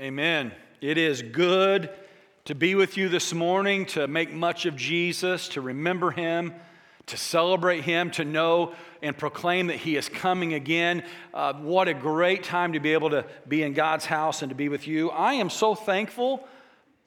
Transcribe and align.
Amen. 0.00 0.50
It 0.80 0.98
is 0.98 1.22
good 1.22 1.88
to 2.46 2.56
be 2.56 2.74
with 2.74 2.96
you 2.96 3.08
this 3.08 3.32
morning, 3.32 3.86
to 3.86 4.08
make 4.08 4.32
much 4.32 4.66
of 4.66 4.74
Jesus, 4.74 5.46
to 5.50 5.60
remember 5.60 6.10
him, 6.10 6.52
to 7.06 7.16
celebrate 7.16 7.82
him, 7.82 8.10
to 8.10 8.24
know 8.24 8.74
and 9.02 9.16
proclaim 9.16 9.68
that 9.68 9.76
he 9.76 9.94
is 9.94 10.08
coming 10.08 10.52
again. 10.52 11.04
Uh, 11.32 11.52
what 11.52 11.86
a 11.86 11.94
great 11.94 12.42
time 12.42 12.72
to 12.72 12.80
be 12.80 12.92
able 12.92 13.10
to 13.10 13.24
be 13.46 13.62
in 13.62 13.72
God's 13.72 14.04
house 14.04 14.42
and 14.42 14.48
to 14.48 14.56
be 14.56 14.68
with 14.68 14.88
you. 14.88 15.10
I 15.10 15.34
am 15.34 15.48
so 15.48 15.76
thankful 15.76 16.44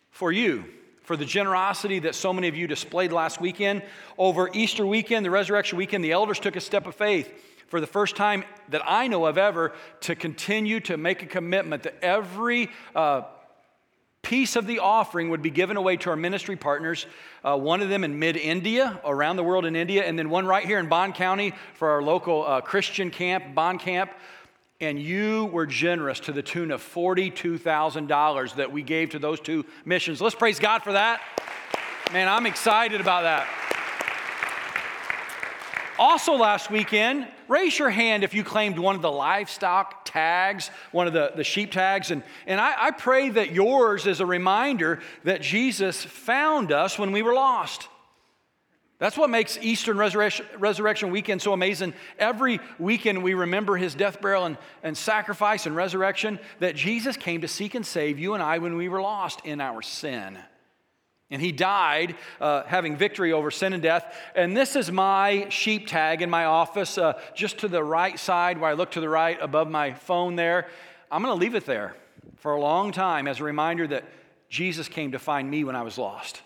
for 0.09 0.31
you. 0.31 0.63
For 1.07 1.15
the 1.15 1.23
generosity 1.23 1.99
that 1.99 2.15
so 2.15 2.33
many 2.33 2.49
of 2.49 2.57
you 2.57 2.67
displayed 2.67 3.13
last 3.13 3.39
weekend. 3.39 3.81
Over 4.17 4.49
Easter 4.51 4.85
weekend, 4.85 5.25
the 5.25 5.29
resurrection 5.29 5.77
weekend, 5.77 6.03
the 6.03 6.11
elders 6.11 6.37
took 6.37 6.57
a 6.57 6.59
step 6.59 6.85
of 6.85 6.95
faith 6.95 7.31
for 7.67 7.79
the 7.79 7.87
first 7.87 8.17
time 8.17 8.43
that 8.67 8.81
I 8.85 9.07
know 9.07 9.25
of 9.25 9.37
ever, 9.37 9.71
to 10.01 10.15
continue 10.15 10.81
to 10.81 10.97
make 10.97 11.23
a 11.23 11.25
commitment 11.25 11.83
that 11.83 11.95
every 12.01 12.69
uh, 12.93 13.21
piece 14.21 14.57
of 14.57 14.67
the 14.67 14.79
offering 14.79 15.29
would 15.29 15.41
be 15.41 15.49
given 15.49 15.77
away 15.77 15.95
to 15.95 16.09
our 16.09 16.17
ministry 16.17 16.57
partners. 16.57 17.05
Uh, 17.41 17.57
one 17.57 17.81
of 17.81 17.87
them 17.87 18.03
in 18.03 18.19
mid 18.19 18.35
India, 18.35 18.99
around 19.05 19.37
the 19.37 19.43
world 19.45 19.65
in 19.65 19.77
India, 19.77 20.03
and 20.03 20.19
then 20.19 20.29
one 20.29 20.45
right 20.45 20.65
here 20.65 20.77
in 20.77 20.89
Bond 20.89 21.15
County 21.15 21.53
for 21.75 21.89
our 21.89 22.03
local 22.03 22.45
uh, 22.45 22.59
Christian 22.59 23.11
camp, 23.11 23.55
Bond 23.55 23.79
Camp. 23.79 24.11
And 24.79 24.99
you 24.99 25.45
were 25.45 25.65
generous 25.65 26.19
to 26.21 26.31
the 26.31 26.43
tune 26.43 26.69
of 26.69 26.83
$42,000 26.83 28.55
that 28.55 28.71
we 28.71 28.83
gave 28.83 29.09
to 29.11 29.19
those 29.19 29.39
two 29.39 29.65
missions. 29.85 30.21
Let's 30.21 30.35
praise 30.35 30.59
God 30.59 30.83
for 30.83 30.93
that. 30.93 31.19
Man, 32.13 32.27
I'm 32.27 32.45
excited 32.45 33.01
about 33.01 33.23
that. 33.23 33.47
Also, 35.97 36.33
last 36.33 36.69
weekend, 36.69 37.27
raise 37.47 37.79
your 37.79 37.89
hand 37.89 38.23
if 38.23 38.35
you 38.35 38.43
claimed 38.43 38.77
one 38.77 38.95
of 38.95 39.01
the 39.01 39.11
livestock 39.11 40.05
tags, 40.05 40.69
one 40.91 41.07
of 41.07 41.13
the, 41.13 41.31
the 41.35 41.43
sheep 41.43 41.71
tags. 41.71 42.11
And, 42.11 42.21
and 42.45 42.61
I, 42.61 42.75
I 42.77 42.91
pray 42.91 43.29
that 43.29 43.51
yours 43.51 44.05
is 44.05 44.19
a 44.19 44.27
reminder 44.27 44.99
that 45.23 45.41
Jesus 45.41 46.03
found 46.03 46.71
us 46.71 46.99
when 46.99 47.11
we 47.11 47.23
were 47.23 47.33
lost. 47.33 47.87
That's 48.99 49.17
what 49.17 49.29
makes 49.29 49.59
Eastern 49.61 49.97
Resurrection, 49.97 51.11
Weekend 51.11 51.41
so 51.41 51.53
amazing. 51.53 51.93
Every 52.17 52.59
weekend 52.79 53.21
we 53.21 53.35
remember 53.35 53.77
his 53.77 53.93
death, 53.93 54.19
burial, 54.21 54.45
and, 54.45 54.57
and 54.81 54.97
sacrifice 54.97 55.67
and 55.67 55.75
resurrection, 55.75 56.39
that 56.59 56.75
Jesus 56.75 57.15
came 57.15 57.41
to 57.41 57.47
seek 57.47 57.75
and 57.75 57.85
save 57.85 58.17
you 58.17 58.33
and 58.33 58.41
I 58.41 58.57
when 58.57 58.75
we 58.75 58.89
were 58.89 59.01
lost 59.01 59.41
in 59.45 59.61
our 59.61 59.83
sin. 59.83 60.39
And 61.29 61.41
he 61.41 61.51
died 61.51 62.15
uh, 62.41 62.63
having 62.63 62.95
victory 62.95 63.33
over 63.33 63.51
sin 63.51 63.73
and 63.73 63.83
death. 63.83 64.15
And 64.33 64.57
this 64.57 64.75
is 64.75 64.91
my 64.91 65.47
sheep 65.49 65.85
tag 65.85 66.23
in 66.23 66.29
my 66.29 66.45
office, 66.45 66.97
uh, 66.97 67.19
just 67.35 67.59
to 67.59 67.67
the 67.67 67.83
right 67.83 68.17
side 68.17 68.57
where 68.57 68.69
I 68.71 68.73
look 68.73 68.91
to 68.91 69.01
the 69.01 69.09
right 69.09 69.37
above 69.39 69.69
my 69.69 69.93
phone 69.93 70.35
there. 70.35 70.67
I'm 71.11 71.21
going 71.21 71.37
to 71.37 71.39
leave 71.39 71.53
it 71.53 71.65
there 71.65 71.95
for 72.37 72.53
a 72.53 72.59
long 72.59 72.91
time 72.91 73.27
as 73.27 73.41
a 73.41 73.43
reminder 73.43 73.85
that 73.87 74.05
Jesus 74.49 74.87
came 74.87 75.11
to 75.11 75.19
find 75.19 75.51
me 75.51 75.63
when 75.63 75.75
I 75.75 75.83
was 75.83 75.99
lost. 75.99 76.41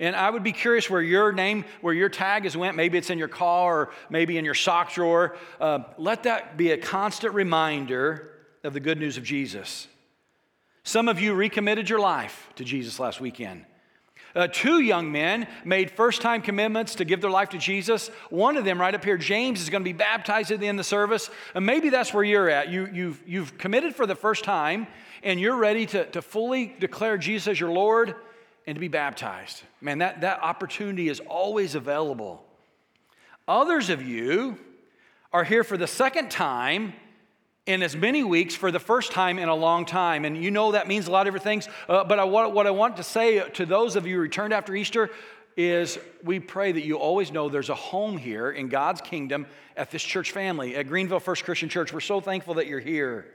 And 0.00 0.14
I 0.14 0.30
would 0.30 0.44
be 0.44 0.52
curious 0.52 0.88
where 0.88 1.02
your 1.02 1.32
name, 1.32 1.64
where 1.80 1.94
your 1.94 2.08
tag 2.08 2.44
has 2.44 2.56
went. 2.56 2.76
Maybe 2.76 2.98
it's 2.98 3.10
in 3.10 3.18
your 3.18 3.28
car 3.28 3.80
or 3.80 3.90
maybe 4.10 4.38
in 4.38 4.44
your 4.44 4.54
sock 4.54 4.92
drawer. 4.92 5.36
Uh, 5.60 5.80
let 5.96 6.22
that 6.22 6.56
be 6.56 6.70
a 6.70 6.78
constant 6.78 7.34
reminder 7.34 8.30
of 8.62 8.74
the 8.74 8.80
good 8.80 8.98
news 8.98 9.16
of 9.16 9.24
Jesus. 9.24 9.88
Some 10.84 11.08
of 11.08 11.20
you 11.20 11.34
recommitted 11.34 11.90
your 11.90 11.98
life 11.98 12.48
to 12.56 12.64
Jesus 12.64 13.00
last 13.00 13.20
weekend. 13.20 13.64
Uh, 14.34 14.46
two 14.46 14.80
young 14.80 15.10
men 15.10 15.48
made 15.64 15.90
first 15.90 16.22
time 16.22 16.42
commitments 16.42 16.94
to 16.96 17.04
give 17.04 17.20
their 17.20 17.30
life 17.30 17.48
to 17.48 17.58
Jesus. 17.58 18.08
One 18.30 18.56
of 18.56 18.64
them, 18.64 18.80
right 18.80 18.94
up 18.94 19.04
here, 19.04 19.18
James, 19.18 19.60
is 19.60 19.68
going 19.68 19.82
to 19.82 19.88
be 19.88 19.94
baptized 19.94 20.52
at 20.52 20.60
the 20.60 20.68
end 20.68 20.78
of 20.78 20.84
the 20.84 20.88
service. 20.88 21.28
And 21.54 21.66
maybe 21.66 21.88
that's 21.88 22.14
where 22.14 22.22
you're 22.22 22.48
at. 22.48 22.68
You, 22.68 22.88
you've, 22.92 23.22
you've 23.26 23.58
committed 23.58 23.96
for 23.96 24.06
the 24.06 24.14
first 24.14 24.44
time, 24.44 24.86
and 25.22 25.40
you're 25.40 25.56
ready 25.56 25.86
to, 25.86 26.04
to 26.10 26.22
fully 26.22 26.74
declare 26.78 27.18
Jesus 27.18 27.48
as 27.48 27.58
your 27.58 27.70
Lord 27.70 28.14
and 28.68 28.76
to 28.76 28.80
be 28.80 28.88
baptized. 28.88 29.62
Man, 29.80 30.00
that, 30.00 30.20
that 30.20 30.42
opportunity 30.42 31.08
is 31.08 31.20
always 31.20 31.74
available. 31.74 32.44
Others 33.48 33.88
of 33.88 34.02
you 34.02 34.58
are 35.32 35.42
here 35.42 35.64
for 35.64 35.78
the 35.78 35.86
second 35.86 36.30
time 36.30 36.92
in 37.64 37.82
as 37.82 37.96
many 37.96 38.22
weeks 38.22 38.54
for 38.54 38.70
the 38.70 38.78
first 38.78 39.10
time 39.10 39.38
in 39.38 39.48
a 39.48 39.54
long 39.54 39.86
time. 39.86 40.26
And 40.26 40.36
you 40.36 40.50
know 40.50 40.72
that 40.72 40.86
means 40.86 41.06
a 41.06 41.10
lot 41.10 41.26
of 41.26 41.32
different 41.32 41.44
things. 41.44 41.68
Uh, 41.88 42.04
but 42.04 42.18
I, 42.18 42.24
what, 42.24 42.52
what 42.52 42.66
I 42.66 42.70
want 42.70 42.98
to 42.98 43.02
say 43.02 43.38
to 43.40 43.64
those 43.64 43.96
of 43.96 44.06
you 44.06 44.16
who 44.16 44.20
returned 44.20 44.52
after 44.52 44.76
Easter 44.76 45.08
is 45.56 45.98
we 46.22 46.38
pray 46.38 46.70
that 46.70 46.84
you 46.84 46.98
always 46.98 47.32
know 47.32 47.48
there's 47.48 47.70
a 47.70 47.74
home 47.74 48.18
here 48.18 48.50
in 48.50 48.68
God's 48.68 49.00
kingdom 49.00 49.46
at 49.78 49.90
this 49.90 50.02
church 50.02 50.32
family, 50.32 50.76
at 50.76 50.88
Greenville 50.88 51.20
First 51.20 51.44
Christian 51.44 51.70
Church. 51.70 51.90
We're 51.90 52.00
so 52.00 52.20
thankful 52.20 52.52
that 52.54 52.66
you're 52.66 52.80
here. 52.80 53.28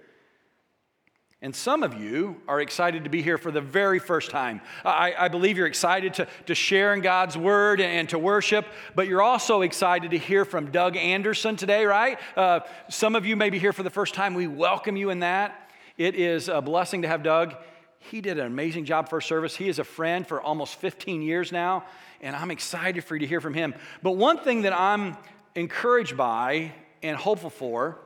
And 1.43 1.53
some 1.53 1.83
of 1.83 1.95
you 1.95 2.37
are 2.47 2.61
excited 2.61 3.03
to 3.03 3.09
be 3.09 3.21
here 3.21 3.37
for 3.37 3.51
the 3.51 3.59
very 3.59 3.99
first 3.99 4.31
time. 4.31 4.61
I, 4.85 5.13
I, 5.17 5.27
believe 5.27 5.57
you're 5.57 5.67
excited 5.67 6.13
to, 6.13 6.27
to 6.45 6.55
share 6.55 6.93
in 6.93 7.01
God's 7.01 7.37
word 7.37 7.81
and, 7.81 8.07
to 8.09 8.17
worship, 8.17 8.65
but 8.95 9.09
you're 9.09 9.21
also 9.21 9.61
excited 9.61 10.11
to 10.11 10.17
hear 10.17 10.45
from 10.45 10.71
Doug 10.71 10.95
Anderson 10.95 11.57
today, 11.57 11.83
right? 11.83 12.17
Uh, 12.37 12.61
some 12.89 13.13
of 13.17 13.25
you 13.25 13.35
may 13.35 13.49
be 13.49 13.59
here 13.59 13.73
for 13.73 13.83
the 13.83 13.89
first 13.89 14.13
time. 14.13 14.35
We 14.35 14.47
welcome 14.47 14.95
you 14.95 15.09
in 15.09 15.19
that. 15.19 15.69
It 15.97 16.15
is 16.15 16.47
a 16.47 16.61
blessing 16.61 17.01
to 17.01 17.09
have 17.09 17.23
Doug. 17.23 17.55
He 17.99 18.21
did 18.21 18.39
an 18.39 18.45
amazing 18.45 18.85
job 18.85 19.09
for 19.09 19.19
service. 19.19 19.53
He 19.53 19.67
is 19.67 19.79
a 19.79 19.83
friend 19.83 20.25
for 20.25 20.41
almost 20.41 20.75
15 20.75 21.21
years 21.21 21.51
now, 21.51 21.83
and 22.21 22.37
I'm 22.37 22.51
excited 22.51 23.03
for 23.03 23.17
you 23.17 23.19
to 23.19 23.27
hear 23.27 23.41
from 23.41 23.53
him. 23.53 23.75
But 24.01 24.11
one 24.11 24.37
thing 24.37 24.61
that 24.61 24.71
I'm 24.71 25.17
encouraged 25.55 26.15
by 26.15 26.71
and 27.01 27.17
hopeful 27.17 27.49
for 27.49 27.99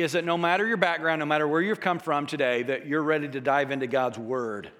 is 0.00 0.12
that 0.12 0.24
no 0.24 0.36
matter 0.36 0.66
your 0.66 0.76
background, 0.76 1.20
no 1.20 1.26
matter 1.26 1.46
where 1.46 1.60
you've 1.60 1.80
come 1.80 1.98
from 1.98 2.26
today, 2.26 2.62
that 2.64 2.86
you're 2.86 3.02
ready 3.02 3.28
to 3.28 3.40
dive 3.40 3.70
into 3.70 3.86
God's 3.86 4.18
Word. 4.18 4.70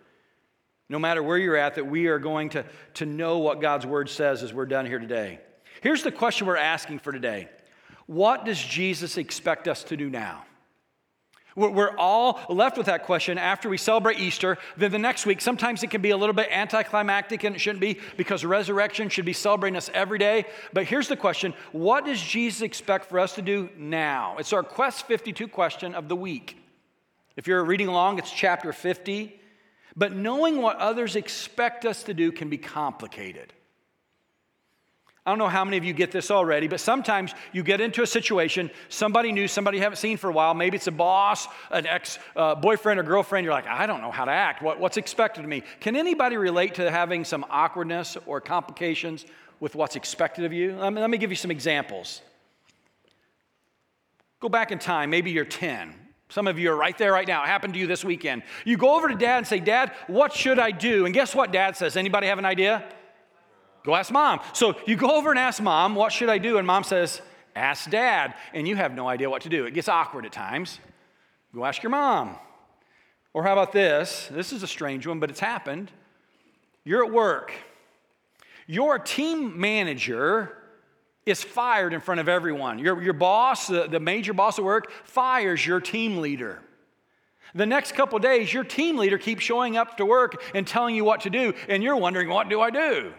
No 0.88 0.98
matter 0.98 1.22
where 1.22 1.38
you're 1.38 1.56
at, 1.56 1.76
that 1.76 1.86
we 1.86 2.06
are 2.08 2.18
going 2.18 2.50
to, 2.50 2.64
to 2.94 3.06
know 3.06 3.38
what 3.38 3.60
God's 3.60 3.86
Word 3.86 4.08
says 4.08 4.42
as 4.42 4.52
we're 4.52 4.66
done 4.66 4.86
here 4.86 4.98
today. 4.98 5.40
Here's 5.80 6.02
the 6.02 6.12
question 6.12 6.46
we're 6.46 6.56
asking 6.56 6.98
for 6.98 7.12
today 7.12 7.48
What 8.06 8.44
does 8.44 8.62
Jesus 8.62 9.16
expect 9.16 9.68
us 9.68 9.84
to 9.84 9.96
do 9.96 10.10
now? 10.10 10.44
We're 11.56 11.96
all 11.96 12.40
left 12.48 12.76
with 12.76 12.86
that 12.86 13.04
question 13.04 13.36
after 13.36 13.68
we 13.68 13.76
celebrate 13.76 14.20
Easter. 14.20 14.56
Then 14.76 14.92
the 14.92 14.98
next 14.98 15.26
week, 15.26 15.40
sometimes 15.40 15.82
it 15.82 15.90
can 15.90 16.00
be 16.00 16.10
a 16.10 16.16
little 16.16 16.34
bit 16.34 16.48
anticlimactic, 16.50 17.42
and 17.44 17.56
it 17.56 17.58
shouldn't 17.58 17.80
be 17.80 17.98
because 18.16 18.44
resurrection 18.44 19.08
should 19.08 19.24
be 19.24 19.32
celebrating 19.32 19.76
us 19.76 19.90
every 19.92 20.18
day. 20.18 20.44
But 20.72 20.84
here's 20.84 21.08
the 21.08 21.16
question 21.16 21.54
What 21.72 22.04
does 22.04 22.20
Jesus 22.20 22.62
expect 22.62 23.06
for 23.06 23.18
us 23.18 23.34
to 23.34 23.42
do 23.42 23.68
now? 23.76 24.36
It's 24.38 24.52
our 24.52 24.62
Quest 24.62 25.06
52 25.06 25.48
question 25.48 25.94
of 25.94 26.08
the 26.08 26.16
week. 26.16 26.56
If 27.36 27.46
you're 27.46 27.64
reading 27.64 27.88
along, 27.88 28.18
it's 28.18 28.30
chapter 28.30 28.72
50. 28.72 29.40
But 29.96 30.14
knowing 30.14 30.62
what 30.62 30.76
others 30.76 31.16
expect 31.16 31.84
us 31.84 32.04
to 32.04 32.14
do 32.14 32.30
can 32.30 32.48
be 32.48 32.58
complicated. 32.58 33.52
I 35.26 35.30
don't 35.30 35.38
know 35.38 35.48
how 35.48 35.66
many 35.66 35.76
of 35.76 35.84
you 35.84 35.92
get 35.92 36.12
this 36.12 36.30
already, 36.30 36.66
but 36.66 36.80
sometimes 36.80 37.34
you 37.52 37.62
get 37.62 37.82
into 37.82 38.02
a 38.02 38.06
situation, 38.06 38.70
somebody 38.88 39.32
new, 39.32 39.46
somebody 39.48 39.76
you 39.76 39.82
haven't 39.82 39.98
seen 39.98 40.16
for 40.16 40.30
a 40.30 40.32
while, 40.32 40.54
maybe 40.54 40.76
it's 40.76 40.86
a 40.86 40.92
boss, 40.92 41.46
an 41.70 41.86
ex 41.86 42.18
uh, 42.36 42.54
boyfriend 42.54 42.98
or 42.98 43.02
girlfriend, 43.02 43.44
you're 43.44 43.52
like, 43.52 43.66
I 43.66 43.86
don't 43.86 44.00
know 44.00 44.10
how 44.10 44.24
to 44.24 44.30
act. 44.30 44.62
What, 44.62 44.80
what's 44.80 44.96
expected 44.96 45.44
of 45.44 45.50
me? 45.50 45.62
Can 45.80 45.94
anybody 45.94 46.38
relate 46.38 46.74
to 46.76 46.90
having 46.90 47.26
some 47.26 47.44
awkwardness 47.50 48.16
or 48.24 48.40
complications 48.40 49.26
with 49.60 49.74
what's 49.74 49.94
expected 49.94 50.46
of 50.46 50.54
you? 50.54 50.74
Let 50.76 51.10
me, 51.10 51.18
give 51.18 51.30
you 51.30 51.36
some 51.36 51.50
examples. 51.50 52.22
Go 54.40 54.48
back 54.48 54.72
in 54.72 54.78
time, 54.78 55.10
maybe 55.10 55.30
you're 55.30 55.44
10. 55.44 55.94
Some 56.30 56.46
of 56.46 56.58
you 56.58 56.70
are 56.70 56.76
right 56.76 56.96
there 56.96 57.12
right 57.12 57.28
now. 57.28 57.42
It 57.42 57.48
happened 57.48 57.74
to 57.74 57.80
you 57.80 57.86
this 57.86 58.04
weekend. 58.04 58.42
You 58.64 58.78
go 58.78 58.96
over 58.96 59.08
to 59.08 59.16
dad 59.16 59.38
and 59.38 59.46
say, 59.46 59.58
Dad, 59.58 59.92
what 60.06 60.32
should 60.32 60.58
I 60.60 60.70
do? 60.70 61.04
And 61.04 61.12
guess 61.12 61.34
what 61.34 61.52
dad 61.52 61.76
says? 61.76 61.96
Anybody 61.96 62.28
have 62.28 62.38
an 62.38 62.44
idea? 62.44 62.84
Go 63.84 63.94
ask 63.94 64.12
mom. 64.12 64.40
So 64.52 64.76
you 64.86 64.96
go 64.96 65.16
over 65.16 65.30
and 65.30 65.38
ask 65.38 65.62
mom, 65.62 65.94
what 65.94 66.12
should 66.12 66.28
I 66.28 66.38
do? 66.38 66.58
And 66.58 66.66
mom 66.66 66.84
says, 66.84 67.22
ask 67.56 67.90
dad. 67.90 68.34
And 68.52 68.68
you 68.68 68.76
have 68.76 68.94
no 68.94 69.08
idea 69.08 69.30
what 69.30 69.42
to 69.42 69.48
do. 69.48 69.64
It 69.64 69.74
gets 69.74 69.88
awkward 69.88 70.26
at 70.26 70.32
times. 70.32 70.78
Go 71.54 71.64
ask 71.64 71.82
your 71.82 71.90
mom. 71.90 72.36
Or 73.32 73.42
how 73.44 73.52
about 73.52 73.72
this? 73.72 74.28
This 74.30 74.52
is 74.52 74.62
a 74.62 74.66
strange 74.66 75.06
one, 75.06 75.20
but 75.20 75.30
it's 75.30 75.40
happened. 75.40 75.90
You're 76.84 77.04
at 77.04 77.12
work. 77.12 77.52
Your 78.66 78.98
team 78.98 79.60
manager 79.60 80.56
is 81.26 81.42
fired 81.42 81.92
in 81.92 82.00
front 82.00 82.20
of 82.20 82.28
everyone. 82.28 82.78
Your, 82.78 83.02
your 83.02 83.12
boss, 83.12 83.66
the, 83.66 83.86
the 83.86 84.00
major 84.00 84.32
boss 84.32 84.58
at 84.58 84.64
work, 84.64 84.90
fires 85.04 85.64
your 85.64 85.80
team 85.80 86.18
leader. 86.18 86.60
The 87.54 87.66
next 87.66 87.92
couple 87.92 88.18
days, 88.18 88.52
your 88.52 88.64
team 88.64 88.96
leader 88.96 89.18
keeps 89.18 89.42
showing 89.42 89.76
up 89.76 89.96
to 89.96 90.06
work 90.06 90.42
and 90.54 90.66
telling 90.66 90.94
you 90.94 91.04
what 91.04 91.22
to 91.22 91.30
do, 91.30 91.52
and 91.68 91.82
you're 91.82 91.96
wondering, 91.96 92.28
what 92.28 92.48
do 92.48 92.60
I 92.60 92.70
do? 92.70 93.12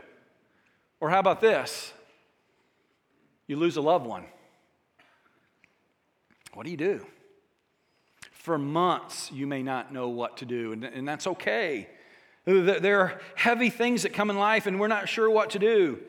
Or 1.01 1.09
how 1.09 1.19
about 1.19 1.41
this? 1.41 1.91
You 3.47 3.57
lose 3.57 3.75
a 3.75 3.81
loved 3.81 4.05
one. 4.05 4.23
What 6.53 6.63
do 6.63 6.71
you 6.71 6.77
do? 6.77 7.05
For 8.31 8.57
months, 8.57 9.31
you 9.31 9.45
may 9.47 9.63
not 9.63 9.91
know 9.91 10.09
what 10.09 10.37
to 10.37 10.45
do, 10.45 10.71
and, 10.71 10.85
and 10.85 11.07
that's 11.07 11.27
okay. 11.27 11.89
There 12.45 12.99
are 13.01 13.21
heavy 13.35 13.69
things 13.69 14.03
that 14.03 14.13
come 14.13 14.29
in 14.29 14.37
life, 14.37 14.67
and 14.67 14.79
we're 14.79 14.87
not 14.87 15.09
sure 15.09 15.29
what 15.29 15.51
to 15.51 15.59
do. 15.59 15.99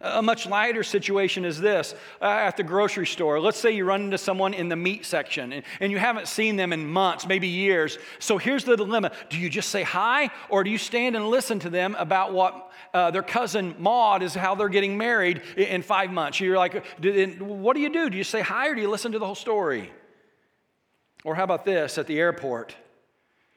A 0.00 0.22
much 0.22 0.46
lighter 0.46 0.84
situation 0.84 1.44
is 1.44 1.60
this 1.60 1.92
uh, 2.22 2.26
at 2.26 2.56
the 2.56 2.62
grocery 2.62 3.06
store. 3.06 3.40
Let's 3.40 3.58
say 3.58 3.72
you 3.72 3.84
run 3.84 4.02
into 4.02 4.18
someone 4.18 4.54
in 4.54 4.68
the 4.68 4.76
meat 4.76 5.04
section 5.04 5.52
and, 5.52 5.64
and, 5.80 5.90
you 5.90 5.98
haven't 5.98 6.28
seen 6.28 6.54
them 6.54 6.72
in 6.72 6.86
months, 6.86 7.26
maybe 7.26 7.48
years. 7.48 7.98
So 8.20 8.38
here's 8.38 8.62
the 8.62 8.76
dilemma 8.76 9.10
Do 9.28 9.38
you 9.38 9.50
just 9.50 9.70
say 9.70 9.82
hi 9.82 10.30
or 10.50 10.62
do 10.62 10.70
you 10.70 10.78
stand 10.78 11.16
and 11.16 11.28
listen 11.28 11.58
to 11.60 11.70
them 11.70 11.96
about 11.98 12.32
what 12.32 12.70
uh, 12.94 13.10
their 13.10 13.24
cousin 13.24 13.74
Maud 13.80 14.22
is 14.22 14.34
how 14.34 14.54
they're 14.54 14.68
getting 14.68 14.96
married 14.96 15.42
in, 15.56 15.64
in 15.64 15.82
five 15.82 16.12
months? 16.12 16.38
You're 16.38 16.56
like, 16.56 16.84
What 17.40 17.74
do 17.74 17.80
you 17.80 17.90
do? 17.90 18.08
Do 18.08 18.16
you 18.16 18.24
say 18.24 18.40
hi 18.40 18.68
or 18.68 18.76
do 18.76 18.80
you 18.80 18.90
listen 18.90 19.10
to 19.12 19.18
the 19.18 19.26
whole 19.26 19.34
story? 19.34 19.90
Or 21.24 21.34
how 21.34 21.42
about 21.42 21.64
this 21.64 21.98
at 21.98 22.06
the 22.06 22.20
airport? 22.20 22.76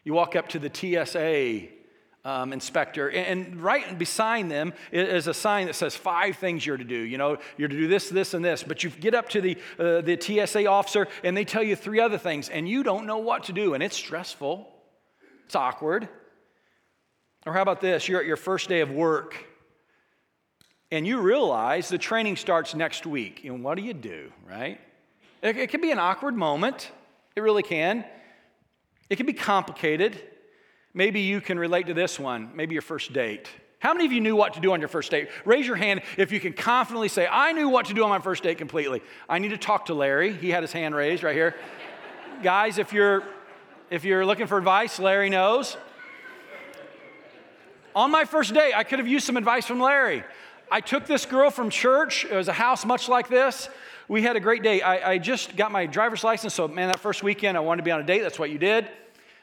You 0.04 0.14
walk 0.16 0.36
up 0.36 0.50
to 0.50 0.60
the 0.60 0.72
TSA 0.74 1.81
um, 2.24 2.54
inspector, 2.54 3.10
and, 3.10 3.60
right 3.62 3.98
beside 3.98 4.50
them 4.50 4.74
is 4.92 5.28
a 5.28 5.34
sign 5.34 5.68
that 5.68 5.74
says 5.74 5.96
five 5.96 6.38
things 6.38 6.66
you're 6.66 6.78
to 6.78 6.84
do. 6.84 6.96
You 6.96 7.18
know, 7.18 7.38
you're 7.58 7.68
to 7.68 7.76
do 7.76 7.88
this, 7.88 8.10
this, 8.10 8.34
and 8.34 8.46
this. 8.46 8.64
But 8.64 8.84
you 8.84 8.92
get 8.92 9.16
up 9.16 9.30
to 9.30 9.42
the, 9.42 9.58
uh, 9.80 10.02
the 10.02 10.20
TSA 10.20 10.68
officer, 10.68 11.08
and 11.24 11.36
they 11.36 11.46
tell 11.46 11.64
you 11.64 11.76
three 11.76 12.00
other 12.00 12.18
things, 12.18 12.50
and 12.50 12.70
you 12.70 12.84
don't 12.84 13.08
know 13.08 13.18
what 13.18 13.46
to 13.46 13.54
do, 13.54 13.74
and 13.74 13.82
it's 13.82 13.96
stressful. 13.96 14.68
It's 15.46 15.56
awkward. 15.56 16.08
Or 17.46 17.54
how 17.54 17.64
about 17.64 17.82
this? 17.82 18.08
You're 18.08 18.20
at 18.20 18.28
your 18.28 18.38
first 18.38 18.70
day 18.70 18.82
of 18.82 18.92
work, 18.92 19.36
and 20.92 21.08
you 21.08 21.20
realize 21.20 21.90
the 21.90 21.98
training 21.98 22.36
starts 22.36 22.76
next 22.76 23.08
week. 23.08 23.44
And 23.46 23.64
what 23.64 23.76
do 23.76 23.84
you 23.84 23.94
do, 23.94 24.32
right? 24.48 24.80
It, 25.42 25.58
it 25.58 25.70
can 25.72 25.82
be 25.82 25.90
an 25.90 25.98
awkward 25.98 26.36
moment. 26.36 26.92
It 27.36 27.42
really 27.42 27.64
can. 27.64 28.06
It 29.10 29.16
can 29.16 29.26
be 29.26 29.34
complicated. 29.34 30.22
Maybe 30.94 31.22
you 31.22 31.42
can 31.42 31.58
relate 31.58 31.88
to 31.88 31.94
this 31.94 32.20
one, 32.20 32.52
maybe 32.54 32.74
your 32.74 32.82
first 32.82 33.14
date. 33.14 33.50
How 33.80 33.94
many 33.94 34.06
of 34.06 34.12
you 34.12 34.22
knew 34.22 34.36
what 34.36 34.54
to 34.54 34.60
do 34.60 34.74
on 34.74 34.80
your 34.80 34.90
first 34.90 35.10
date? 35.10 35.30
Raise 35.44 35.66
your 35.66 35.76
hand 35.76 36.02
if 36.18 36.32
you 36.32 36.40
can 36.40 36.54
confidently 36.54 37.08
say, 37.08 37.28
I 37.30 37.52
knew 37.54 37.68
what 37.68 37.88
to 37.88 37.94
do 37.94 38.04
on 38.04 38.10
my 38.10 38.20
first 38.20 38.44
date 38.44 38.58
completely. 38.58 39.02
I 39.28 39.40
need 39.40 39.50
to 39.50 39.58
talk 39.58 39.88
to 39.88 39.94
Larry. 39.94 40.34
He 40.34 40.52
had 40.52 40.62
his 40.62 40.72
hand 40.72 40.94
raised 40.94 41.24
right 41.24 41.36
here. 41.36 41.56
Guys, 42.44 42.78
if 42.78 42.94
you're 42.94 43.24
if 43.90 44.06
you're 44.06 44.26
looking 44.26 44.48
for 44.48 44.58
advice, 44.58 45.00
Larry 45.00 45.30
knows. 45.30 45.76
On 47.94 48.10
my 48.10 48.24
first 48.24 48.54
date, 48.54 48.74
I 48.74 48.84
could 48.84 49.00
have 49.00 49.08
used 49.08 49.26
some 49.26 49.36
advice 49.36 49.66
from 49.66 49.82
Larry. 49.82 50.24
I 50.72 50.80
took 50.80 51.06
this 51.06 51.26
girl 51.26 51.50
from 51.50 51.70
church. 51.70 52.24
It 52.24 52.34
was 52.34 52.48
a 52.48 52.54
house 52.54 52.86
much 52.86 53.10
like 53.10 53.28
this. 53.28 53.68
We 54.08 54.22
had 54.22 54.38
a 54.38 54.40
great 54.40 54.64
day. 54.64 54.82
I, 54.82 55.14
I 55.14 55.18
just 55.18 55.58
got 55.58 55.74
my 55.74 55.88
driver's 55.88 56.24
license, 56.24 56.54
so 56.54 56.70
man, 56.70 56.88
that 56.88 57.00
first 57.00 57.22
weekend 57.22 57.58
I 57.58 57.60
wanted 57.60 57.82
to 57.82 57.84
be 57.84 57.92
on 57.92 58.00
a 58.00 58.06
date. 58.06 58.22
That's 58.22 58.40
what 58.40 58.50
you 58.50 58.58
did. 58.58 58.88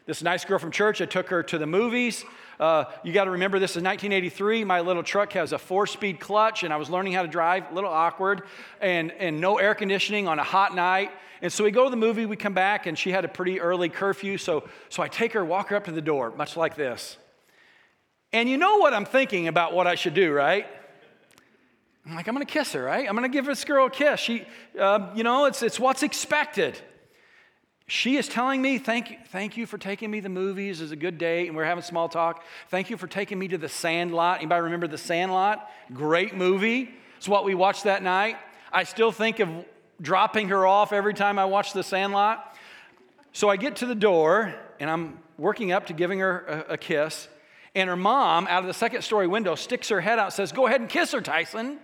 This 0.09 0.23
nice 0.23 0.47
girl 0.47 0.59
from 0.59 0.71
church, 0.71 1.03
I 1.03 1.05
took 1.05 1.29
her 1.29 1.43
to 1.43 1.59
the 1.59 1.67
movies. 1.67 2.25
Uh, 2.59 2.85
you 3.03 3.13
got 3.13 3.25
to 3.25 3.33
remember 3.33 3.59
this 3.59 3.73
is 3.73 3.83
1983. 3.83 4.65
My 4.65 4.81
little 4.81 5.03
truck 5.03 5.35
has 5.35 5.53
a 5.53 5.59
four 5.59 5.87
speed 5.87 6.19
clutch, 6.19 6.63
and 6.63 6.73
I 6.73 6.79
was 6.79 6.89
learning 6.89 7.13
how 7.13 7.21
to 7.21 7.29
drive, 7.29 7.71
a 7.71 7.75
little 7.75 7.91
awkward, 7.91 8.45
and, 8.81 9.13
and 9.13 9.39
no 9.39 9.59
air 9.59 9.75
conditioning 9.75 10.27
on 10.27 10.39
a 10.39 10.43
hot 10.43 10.75
night. 10.75 11.11
And 11.43 11.53
so 11.53 11.63
we 11.63 11.71
go 11.73 11.85
to 11.85 11.91
the 11.91 11.97
movie, 11.99 12.25
we 12.25 12.37
come 12.37 12.55
back, 12.55 12.87
and 12.87 12.99
she 12.99 13.11
had 13.11 13.27
a 13.27 13.29
pretty 13.29 13.61
early 13.61 13.91
curfew. 13.91 14.39
So, 14.39 14.67
so 14.89 15.03
I 15.03 15.09
take 15.09 15.35
her, 15.35 15.45
walk 15.45 15.69
her 15.69 15.77
up 15.77 15.85
to 15.85 15.93
the 15.93 16.01
door, 16.01 16.33
much 16.35 16.57
like 16.57 16.75
this. 16.75 17.19
And 18.33 18.49
you 18.49 18.57
know 18.57 18.79
what 18.79 18.95
I'm 18.95 19.05
thinking 19.05 19.47
about 19.47 19.75
what 19.75 19.87
I 19.87 19.95
should 19.95 20.15
do, 20.15 20.33
right? 20.33 20.67
I'm 22.07 22.15
like, 22.15 22.29
I'm 22.29 22.35
gonna 22.35 22.47
kiss 22.47 22.73
her, 22.73 22.83
right? 22.83 23.07
I'm 23.07 23.15
gonna 23.15 23.29
give 23.29 23.45
this 23.45 23.63
girl 23.63 23.89
a 23.89 23.91
kiss. 23.91 24.21
She, 24.21 24.47
uh, 24.81 25.11
you 25.15 25.23
know, 25.23 25.45
it's, 25.45 25.63
it's 25.63 25.79
what's 25.79 26.03
expected. 26.03 26.81
She 27.91 28.19
is 28.19 28.29
telling 28.29 28.61
me, 28.61 28.77
thank 28.77 29.11
you, 29.11 29.17
thank 29.31 29.57
you 29.57 29.65
for 29.65 29.79
taking 29.79 30.11
me 30.11 30.19
to 30.19 30.25
the 30.25 30.29
movies. 30.29 30.83
It's 30.83 30.93
a 30.93 30.97
good 30.97 31.17
day, 31.17 31.47
and 31.47 31.57
we're 31.57 31.65
having 31.65 31.83
small 31.83 32.07
talk. 32.07 32.45
Thank 32.69 32.91
you 32.91 32.99
for 32.99 33.07
taking 33.07 33.39
me 33.39 33.49
to 33.49 33.57
the 33.57 33.69
Sandlot. 33.71 34.41
Anybody 34.41 34.61
remember 34.61 34.87
the 34.87 34.99
Sandlot? 34.99 35.67
Great 35.95 36.37
movie. 36.37 36.91
It's 37.17 37.27
what 37.27 37.47
we 37.47 37.55
watched 37.55 37.85
that 37.85 38.03
night. 38.03 38.37
I 38.71 38.85
still 38.85 39.11
think 39.11 39.41
of 39.41 39.49
dropping 40.03 40.49
her 40.49 40.67
off 40.67 40.93
every 40.93 41.15
time 41.15 41.39
I 41.39 41.47
watch 41.47 41.73
the 41.73 41.83
Sandlot. 41.83 42.55
So 43.33 43.49
I 43.49 43.57
get 43.57 43.77
to 43.77 43.87
the 43.87 43.95
door, 43.95 44.55
and 44.79 44.91
I'm 44.91 45.19
working 45.39 45.73
up 45.73 45.87
to 45.87 45.95
giving 45.95 46.19
her 46.19 46.67
a, 46.69 46.75
a 46.75 46.77
kiss, 46.77 47.27
and 47.75 47.89
her 47.89 47.97
mom, 47.97 48.47
out 48.49 48.61
of 48.61 48.67
the 48.67 48.75
second 48.75 49.01
story 49.01 49.27
window, 49.27 49.55
sticks 49.55 49.89
her 49.89 50.03
head 50.03 50.19
out 50.19 50.35
says, 50.35 50.53
Go 50.53 50.67
ahead 50.67 50.83
and 50.83 50.91
kiss 50.91 51.13
her, 51.13 51.23
Tyson. 51.23 51.79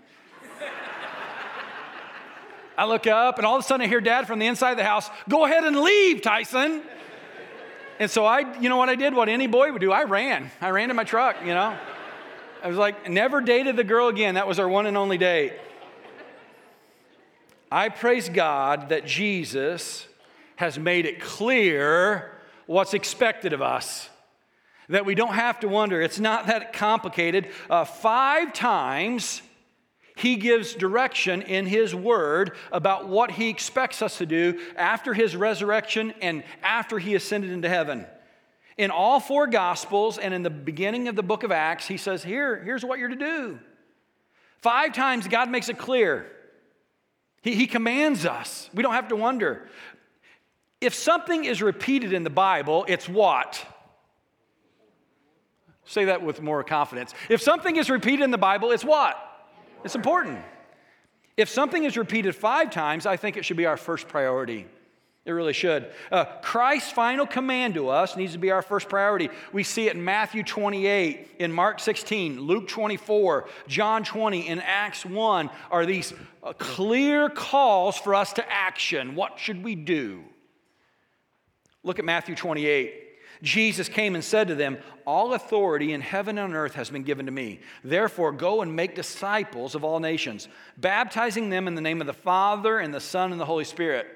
I 2.77 2.87
look 2.87 3.07
up, 3.07 3.39
and 3.39 3.47
all 3.47 3.57
of 3.57 3.65
a 3.65 3.67
sudden 3.67 3.85
I 3.85 3.89
hear 3.89 4.01
dad 4.01 4.27
from 4.27 4.39
the 4.39 4.47
inside 4.47 4.73
of 4.73 4.77
the 4.79 4.85
house, 4.85 5.09
Go 5.29 5.45
ahead 5.45 5.65
and 5.65 5.81
leave, 5.81 6.23
Tyson. 6.23 6.83
And 8.01 8.11
so 8.11 8.25
I, 8.25 8.59
you 8.59 8.69
know 8.69 8.77
what 8.77 8.89
I 8.89 8.97
did? 8.97 9.15
What 9.15 9.29
any 9.29 9.47
boy 9.47 9.73
would 9.73 9.81
do? 9.81 9.93
I 9.93 10.05
ran. 10.05 10.51
I 10.61 10.71
ran 10.71 10.89
to 10.89 10.95
my 10.95 11.05
truck, 11.05 11.37
you 11.43 11.55
know. 11.55 11.79
I 12.63 12.69
was 12.69 12.77
like, 12.77 13.09
never 13.09 13.41
dated 13.41 13.77
the 13.77 13.85
girl 13.85 14.09
again. 14.09 14.35
That 14.35 14.49
was 14.49 14.59
our 14.59 14.69
one 14.69 14.87
and 14.87 14.97
only 14.97 15.19
date. 15.19 15.53
I 17.71 17.89
praise 17.89 18.29
God 18.29 18.89
that 18.89 19.07
Jesus 19.07 20.07
has 20.57 20.79
made 20.79 21.07
it 21.07 21.21
clear 21.21 22.33
what's 22.67 22.95
expected 22.95 23.53
of 23.53 23.63
us. 23.63 24.09
That 24.89 25.05
we 25.07 25.15
don't 25.15 25.35
have 25.35 25.61
to 25.61 25.69
wonder. 25.69 26.01
It's 26.01 26.21
not 26.21 26.47
that 26.47 26.73
complicated. 26.73 27.49
Uh, 27.71 27.85
five 27.85 28.53
times, 28.53 29.41
he 30.17 30.37
gives 30.37 30.75
direction 30.75 31.43
in 31.43 31.67
His 31.67 31.95
Word 31.95 32.53
about 32.71 33.09
what 33.09 33.33
He 33.33 33.49
expects 33.49 34.01
us 34.01 34.19
to 34.19 34.27
do 34.27 34.61
after 34.77 35.13
His 35.13 35.35
resurrection 35.35 36.15
and 36.21 36.45
after 36.63 36.99
He 36.99 37.15
ascended 37.15 37.51
into 37.51 37.69
heaven. 37.69 38.07
In 38.79 38.91
all 38.91 39.21
four 39.21 39.47
Gospels 39.47 40.19
and 40.19 40.33
in 40.33 40.43
the 40.43 40.51
beginning 40.51 41.09
of 41.09 41.17
the 41.17 41.23
book 41.23 41.43
of 41.43 41.51
Acts, 41.51 41.89
He 41.89 41.97
says, 41.97 42.23
Here, 42.23 42.63
here's 42.63 42.85
what 42.85 42.99
you're 43.01 43.09
to 43.09 43.17
do. 43.17 43.59
Five 44.59 44.93
times 44.93 45.27
God 45.27 45.51
makes 45.51 45.69
it 45.69 45.79
clear. 45.79 46.31
He, 47.43 47.55
he 47.55 47.67
commands 47.67 48.25
us. 48.25 48.71
We 48.73 48.83
don't 48.83 48.95
have 48.95 49.09
to 49.09 49.17
wonder. 49.17 49.69
If 50.81 50.95
something 50.95 51.45
is 51.45 51.61
repeated 51.61 52.13
in 52.13 52.23
the 52.23 52.31
Bible, 52.31 52.85
it's 52.89 53.09
what? 53.09 53.65
Say 55.87 56.07
that 56.07 56.23
with 56.23 56.41
more 56.41 56.63
confidence. 56.63 57.15
If 57.29 57.43
something 57.43 57.77
is 57.77 57.91
repeated 57.91 58.23
in 58.23 58.31
the 58.31 58.39
Bible, 58.39 58.71
it's 58.71 58.85
what? 58.85 59.19
It's 59.85 59.95
important. 59.95 60.39
If 61.37 61.49
something 61.49 61.85
is 61.85 61.97
repeated 61.97 62.35
five 62.35 62.71
times, 62.71 63.07
I 63.07 63.17
think 63.17 63.37
it 63.37 63.45
should 63.45 63.57
be 63.57 63.67
our 63.67 63.77
first 63.77 64.09
priority. 64.09 64.67
It 65.25 65.33
really 65.33 65.55
should. 65.55 65.91
Uh, 66.13 66.27
Christ's 66.43 66.93
final 66.93 67.27
command 67.27 67.75
to 67.75 67.89
us 67.89 68.15
needs 68.15 68.33
to 68.33 68.39
be 68.39 68.51
our 68.51 68.61
first 68.61 68.89
priority. 68.91 69.31
We 69.53 69.63
see 69.63 69.89
it 69.89 69.95
in 69.95 70.05
Matthew 70.05 70.43
28, 70.43 71.37
in 71.39 71.51
Mark 71.51 71.81
16, 71.81 72.41
Luke 72.41 72.69
24, 72.69 73.49
John 73.67 74.05
20, 74.05 74.49
in 74.49 74.61
Acts 74.61 75.07
1 75.07 75.51
are 75.71 75.87
these 75.87 76.13
uh, 76.43 76.53
clear 76.53 77.31
calls 77.31 77.97
for 77.97 78.15
us 78.15 78.35
to 78.35 78.53
action. 78.53 79.15
What 79.15 79.39
should 79.39 79.65
we 79.65 79.75
do? 79.75 80.23
Look 81.83 81.99
at 81.99 82.05
Matthew 82.05 82.35
28. 82.35 83.03
Jesus 83.43 83.89
came 83.89 84.15
and 84.15 84.25
said 84.25 84.49
to 84.49 84.55
them, 84.55 84.79
All 85.07 85.35
authority 85.35 85.93
in 85.93 86.01
heaven 86.01 86.39
and 86.39 86.53
on 86.53 86.55
earth 86.55 86.75
has 86.75 86.91
been 86.91 87.03
given 87.03 87.27
to 87.27 87.33
me. 87.33 87.61
Therefore, 87.83 88.33
go 88.33 88.63
and 88.63 88.75
make 88.75 88.95
disciples 88.95 89.75
of 89.75 89.85
all 89.85 90.01
nations, 90.01 90.49
baptizing 90.77 91.51
them 91.51 91.69
in 91.69 91.75
the 91.75 91.81
name 91.81 92.01
of 92.01 92.07
the 92.07 92.13
Father 92.13 92.79
and 92.79 92.93
the 92.93 93.01
Son 93.01 93.33
and 93.33 93.41
the 93.41 93.45
Holy 93.45 93.65
Spirit, 93.65 94.07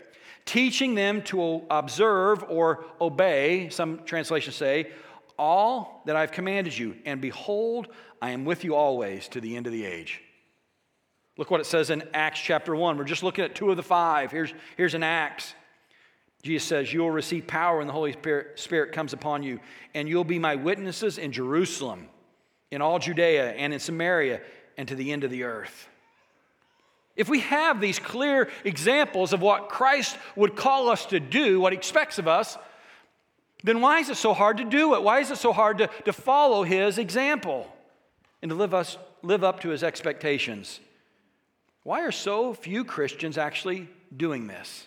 teaching 0.44 0.94
them 0.94 1.22
to 1.22 1.62
observe 1.70 2.44
or 2.48 2.84
obey, 3.00 3.68
some 3.70 4.04
translations 4.04 4.56
say, 4.56 4.90
all 5.38 6.02
that 6.06 6.16
I've 6.16 6.32
commanded 6.32 6.76
you. 6.76 6.96
And 7.04 7.20
behold, 7.20 7.88
I 8.20 8.30
am 8.30 8.44
with 8.44 8.64
you 8.64 8.74
always 8.74 9.28
to 9.28 9.40
the 9.40 9.56
end 9.56 9.66
of 9.66 9.72
the 9.72 9.84
age. 9.84 10.20
Look 11.36 11.50
what 11.50 11.60
it 11.60 11.66
says 11.66 11.90
in 11.90 12.02
Acts 12.12 12.40
chapter 12.40 12.74
1. 12.74 12.98
We're 12.98 13.04
just 13.04 13.22
looking 13.22 13.44
at 13.44 13.54
two 13.54 13.70
of 13.70 13.76
the 13.76 13.82
five. 13.82 14.32
Here's, 14.32 14.52
here's 14.76 14.94
an 14.94 15.04
Acts. 15.04 15.54
Jesus 16.48 16.66
says, 16.66 16.92
You 16.92 17.00
will 17.00 17.10
receive 17.10 17.46
power 17.46 17.76
when 17.76 17.86
the 17.86 17.92
Holy 17.92 18.16
Spirit, 18.56 18.92
comes 18.92 19.12
upon 19.12 19.42
you, 19.42 19.60
and 19.94 20.08
you'll 20.08 20.24
be 20.24 20.38
my 20.38 20.56
witnesses 20.56 21.18
in 21.18 21.30
Jerusalem, 21.30 22.08
in 22.70 22.80
all 22.80 22.98
Judea, 22.98 23.50
and 23.50 23.74
in 23.74 23.78
Samaria, 23.78 24.40
and 24.78 24.88
to 24.88 24.94
the 24.94 25.12
end 25.12 25.24
of 25.24 25.30
the 25.30 25.44
earth. 25.44 25.88
If 27.16 27.28
we 27.28 27.40
have 27.40 27.82
these 27.82 27.98
clear 27.98 28.48
examples 28.64 29.34
of 29.34 29.42
what 29.42 29.68
Christ 29.68 30.16
would 30.36 30.56
call 30.56 30.88
us 30.88 31.04
to 31.06 31.20
do, 31.20 31.60
what 31.60 31.74
he 31.74 31.76
expects 31.76 32.18
of 32.18 32.26
us, 32.26 32.56
then 33.62 33.82
why 33.82 33.98
is 33.98 34.08
it 34.08 34.16
so 34.16 34.32
hard 34.32 34.56
to 34.56 34.64
do 34.64 34.94
it? 34.94 35.02
Why 35.02 35.18
is 35.20 35.30
it 35.30 35.36
so 35.36 35.52
hard 35.52 35.78
to, 35.78 35.90
to 36.06 36.14
follow 36.14 36.62
his 36.62 36.96
example 36.96 37.70
and 38.40 38.48
to 38.48 38.54
live, 38.54 38.72
us, 38.72 38.96
live 39.20 39.44
up 39.44 39.60
to 39.60 39.68
his 39.68 39.82
expectations? 39.82 40.80
Why 41.82 42.04
are 42.06 42.12
so 42.12 42.54
few 42.54 42.84
Christians 42.84 43.36
actually 43.36 43.88
doing 44.16 44.46
this? 44.46 44.86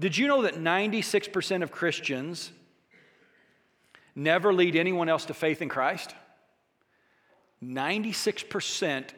Did 0.00 0.16
you 0.16 0.26
know 0.26 0.42
that 0.42 0.54
96% 0.54 1.62
of 1.62 1.70
Christians 1.70 2.50
never 4.14 4.52
lead 4.52 4.74
anyone 4.74 5.10
else 5.10 5.26
to 5.26 5.34
faith 5.34 5.60
in 5.60 5.68
Christ? 5.68 6.14
96% 7.62 9.10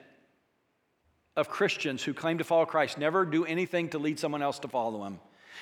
of 1.37 1.49
Christians 1.49 2.03
who 2.03 2.13
claim 2.13 2.39
to 2.39 2.45
follow 2.45 2.67
Christ 2.67 2.99
never 2.99 3.25
do 3.25 3.45
anything 3.45 3.91
to 3.91 3.99
lead 3.99 4.19
someone 4.19 4.43
else 4.43 4.59
to 4.59 4.69
follow 4.69 5.05
him. 5.05 5.21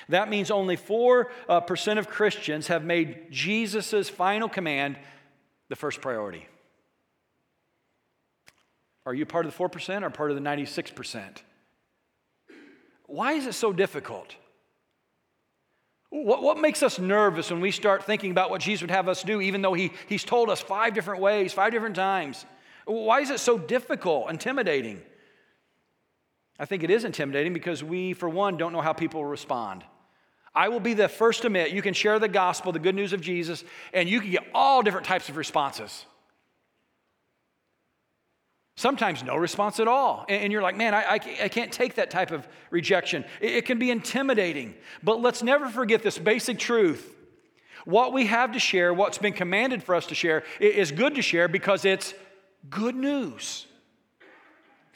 That 0.09 0.27
means 0.27 0.49
only 0.49 0.75
4% 0.75 1.25
uh, 1.47 1.99
of 1.99 2.09
Christians 2.09 2.67
have 2.67 2.83
made 2.83 3.31
Jesus' 3.31 4.09
final 4.09 4.49
command 4.49 4.97
the 5.69 5.75
first 5.75 6.01
priority. 6.01 6.47
Are 9.05 9.13
you 9.13 9.27
part 9.27 9.45
of 9.45 9.55
the 9.55 9.63
4% 9.63 10.01
or 10.01 10.09
part 10.09 10.31
of 10.31 10.35
the 10.35 10.41
96%? 10.41 11.37
Why 13.05 13.33
is 13.33 13.45
it 13.45 13.53
so 13.53 13.71
difficult? 13.71 14.35
What, 16.11 16.43
what 16.43 16.59
makes 16.59 16.83
us 16.83 16.99
nervous 16.99 17.49
when 17.49 17.61
we 17.61 17.71
start 17.71 18.03
thinking 18.03 18.31
about 18.31 18.49
what 18.49 18.61
Jesus 18.61 18.81
would 18.81 18.91
have 18.91 19.07
us 19.07 19.23
do, 19.23 19.41
even 19.41 19.61
though 19.61 19.73
he, 19.73 19.91
He's 20.07 20.25
told 20.25 20.49
us 20.49 20.59
five 20.61 20.93
different 20.93 21.21
ways, 21.21 21.53
five 21.53 21.71
different 21.71 21.95
times? 21.95 22.45
Why 22.85 23.21
is 23.21 23.29
it 23.29 23.39
so 23.39 23.57
difficult, 23.57 24.29
intimidating? 24.29 25.01
I 26.59 26.65
think 26.65 26.83
it 26.83 26.89
is 26.89 27.05
intimidating 27.05 27.53
because 27.53 27.83
we, 27.83 28.13
for 28.13 28.29
one, 28.29 28.57
don't 28.57 28.73
know 28.73 28.81
how 28.81 28.93
people 28.93 29.23
respond. 29.23 29.83
I 30.53 30.67
will 30.67 30.81
be 30.81 30.93
the 30.93 31.07
first 31.07 31.41
to 31.41 31.47
admit 31.47 31.71
you 31.71 31.81
can 31.81 31.93
share 31.93 32.19
the 32.19 32.27
gospel, 32.27 32.73
the 32.73 32.79
good 32.79 32.93
news 32.93 33.13
of 33.13 33.21
Jesus, 33.21 33.63
and 33.93 34.09
you 34.09 34.19
can 34.19 34.31
get 34.31 34.45
all 34.53 34.83
different 34.83 35.07
types 35.07 35.29
of 35.29 35.37
responses. 35.37 36.05
Sometimes 38.81 39.23
no 39.23 39.35
response 39.35 39.79
at 39.79 39.87
all. 39.87 40.25
And 40.27 40.51
you're 40.51 40.63
like, 40.63 40.75
man, 40.75 40.95
I, 40.95 41.13
I 41.13 41.19
can't 41.19 41.71
take 41.71 41.93
that 41.95 42.09
type 42.09 42.31
of 42.31 42.47
rejection. 42.71 43.23
It 43.39 43.67
can 43.67 43.77
be 43.77 43.91
intimidating. 43.91 44.73
But 45.03 45.21
let's 45.21 45.43
never 45.43 45.69
forget 45.69 46.01
this 46.01 46.17
basic 46.17 46.57
truth. 46.57 47.15
What 47.85 48.11
we 48.11 48.25
have 48.25 48.53
to 48.53 48.59
share, 48.59 48.91
what's 48.91 49.19
been 49.19 49.33
commanded 49.33 49.83
for 49.83 49.93
us 49.93 50.07
to 50.07 50.15
share, 50.15 50.41
is 50.59 50.91
good 50.91 51.13
to 51.13 51.21
share 51.21 51.47
because 51.47 51.85
it's 51.85 52.15
good 52.71 52.95
news. 52.95 53.67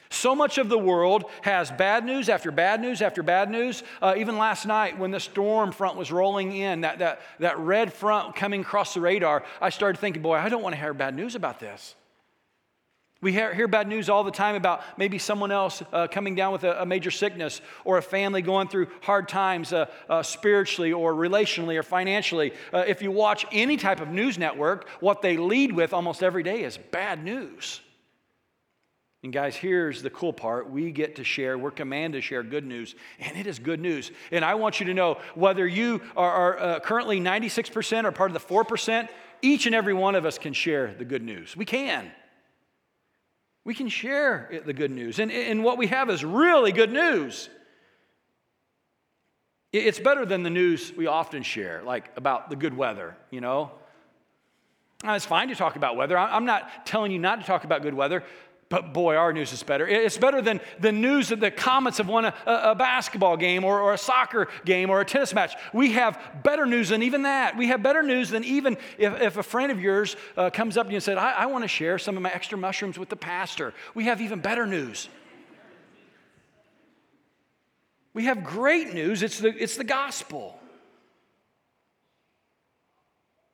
So 0.10 0.34
much 0.34 0.58
of 0.58 0.68
the 0.68 0.80
world 0.80 1.26
has 1.44 1.70
bad 1.70 2.06
news 2.06 2.28
after 2.28 2.50
bad 2.50 2.82
news 2.82 3.04
after 3.04 3.22
bad 3.22 3.52
news. 3.52 3.84
Uh, 4.02 4.16
even 4.18 4.40
last 4.40 4.66
night, 4.66 4.98
when 4.98 5.12
the 5.12 5.20
storm 5.20 5.72
front 5.72 5.96
was 5.96 6.12
rolling 6.12 6.54
in, 6.54 6.82
that, 6.82 6.98
that, 6.98 7.22
that 7.38 7.60
red 7.60 7.94
front 7.94 8.36
coming 8.36 8.62
across 8.62 8.96
the 8.96 9.02
radar, 9.02 9.44
I 9.62 9.70
started 9.70 10.00
thinking, 10.00 10.24
boy, 10.24 10.38
I 10.38 10.50
don't 10.50 10.64
want 10.64 10.74
to 10.74 10.82
hear 10.82 10.96
bad 10.96 11.16
news 11.16 11.36
about 11.36 11.60
this. 11.60 11.94
We 13.26 13.32
hear, 13.32 13.68
bad 13.68 13.88
news 13.88 14.08
all 14.08 14.24
the 14.24 14.30
time 14.30 14.54
about 14.54 14.84
maybe 15.00 15.18
someone 15.18 15.52
else 15.52 15.82
uh, 15.92 16.06
coming 16.06 16.36
down 16.36 16.54
with 16.54 16.64
a, 16.64 16.84
a, 16.84 16.86
major 16.86 17.10
sickness 17.10 17.60
or 17.84 17.98
a 17.98 18.02
family 18.04 18.44
going 18.44 18.68
through 18.68 18.86
hard 19.02 19.28
times 19.28 19.74
uh, 19.74 19.88
uh, 20.08 20.22
spiritually 20.22 20.94
or 20.94 21.12
relationally 21.12 21.76
or 21.76 21.82
financially. 21.82 22.54
Uh, 22.72 22.84
if 22.86 23.02
you 23.02 23.10
watch 23.10 23.44
any 23.52 23.78
type 23.78 24.00
of 24.00 24.10
news 24.10 24.38
network, 24.38 24.88
what 25.00 25.24
they 25.24 25.38
lead 25.38 25.72
with 25.72 25.92
almost 25.92 26.22
every 26.22 26.44
day 26.44 26.62
is 26.62 26.78
bad 26.78 27.24
news. 27.24 27.82
And 29.24 29.34
guys, 29.34 29.56
here's 29.56 30.04
the 30.04 30.12
cool 30.12 30.32
part. 30.32 30.70
We 30.70 30.92
get 30.92 31.16
to 31.16 31.24
share, 31.24 31.58
we're 31.58 31.72
commanded 31.72 32.20
to 32.20 32.22
share 32.22 32.44
good 32.44 32.64
news, 32.64 32.94
and 33.20 33.36
it 33.36 33.48
is 33.48 33.58
good 33.58 33.80
news. 33.80 34.12
And 34.30 34.46
I 34.46 34.54
want 34.54 34.80
you 34.80 34.86
to 34.86 34.94
know 34.94 35.18
whether 35.34 35.68
you 35.68 36.00
are, 36.16 36.32
are 36.32 36.60
uh, 36.60 36.80
currently 36.80 37.20
96% 37.20 38.04
or 38.04 38.12
part 38.12 38.30
of 38.30 38.36
the 38.36 38.54
4%, 38.54 39.10
each 39.42 39.66
and 39.66 39.74
every 39.74 39.96
one 39.96 40.14
of 40.14 40.28
us 40.28 40.38
can 40.38 40.54
share 40.54 40.94
the 40.94 41.06
good 41.06 41.24
news. 41.24 41.58
We 41.58 41.66
can. 41.66 42.12
We 43.66 43.74
can 43.74 43.90
share 43.90 44.62
the 44.66 44.74
good 44.74 44.92
news. 44.92 45.20
And, 45.20 45.32
and 45.32 45.64
what 45.64 45.78
we 45.78 45.88
have 45.88 46.10
is 46.10 46.24
really 46.24 46.72
good 46.72 46.92
news. 46.92 47.50
It's 49.74 50.00
better 50.00 50.26
than 50.26 50.44
the 50.44 50.50
news 50.50 50.94
we 50.96 51.08
often 51.08 51.44
share, 51.44 51.82
like 51.84 52.10
about 52.16 52.50
the 52.50 52.56
good 52.56 52.78
weather, 52.78 53.18
you 53.32 53.42
know? 53.42 53.72
Uh, 55.06 55.12
it's 55.12 55.26
fine 55.26 55.50
to 55.50 55.56
talk 55.56 55.76
about 55.76 55.98
weather. 55.98 56.18
I'm 56.18 56.46
not 56.46 56.86
telling 56.86 57.12
you 57.12 57.20
not 57.20 57.42
to 57.42 57.46
talk 57.46 57.66
about 57.66 57.82
good 57.82 57.94
weather, 57.94 58.24
but 58.68 58.94
boy, 58.94 59.16
our 59.16 59.32
news 59.32 59.54
is 59.54 59.62
better. 59.62 59.88
It's 59.88 60.18
better 60.18 60.42
than 60.42 60.60
the 60.80 60.92
news 60.92 61.30
that 61.30 61.40
the 61.40 61.52
Comets 61.52 62.00
have 62.00 62.08
won 62.08 62.26
a, 62.26 62.34
a 62.48 62.76
basketball 62.76 63.38
game 63.38 63.64
or, 63.64 63.80
or, 63.80 63.94
a 63.94 63.98
soccer 63.98 64.48
game 64.66 64.90
or 64.90 65.02
a 65.02 65.06
tennis 65.06 65.36
match. 65.36 65.56
We 65.72 65.92
have 65.92 66.20
better 66.44 66.66
news 66.66 66.90
than 66.90 67.04
even 67.04 67.24
that. 67.24 67.56
We 67.56 67.68
have 67.68 67.84
better 67.84 68.02
news 68.02 68.32
than 68.32 68.44
even 68.44 68.78
if, 68.98 69.22
if 69.22 69.38
a 69.38 69.44
friend 69.44 69.72
of 69.72 69.80
yours 69.80 70.16
uh, 70.36 70.50
comes 70.50 70.78
up 70.78 70.88
to 70.88 70.92
you 70.92 70.98
and 70.98 71.04
said, 71.04 71.20
I, 71.20 71.32
I 71.32 71.46
want 71.46 71.64
to 71.64 71.68
share 71.68 72.00
some 72.00 72.18
of 72.18 72.24
my 72.24 72.32
extra 72.32 72.58
mushrooms 72.58 72.98
with 72.98 73.10
the 73.10 73.16
pastor. 73.16 73.74
We 73.94 74.06
have 74.06 74.20
even 74.20 74.40
better 74.40 74.66
news. 74.66 75.10
We 78.16 78.26
have 78.26 78.44
great 78.44 78.96
news. 78.96 79.22
It's 79.22 79.40
the, 79.40 79.50
it's 79.50 79.78
the 79.78 79.84
gospel. 79.84 80.58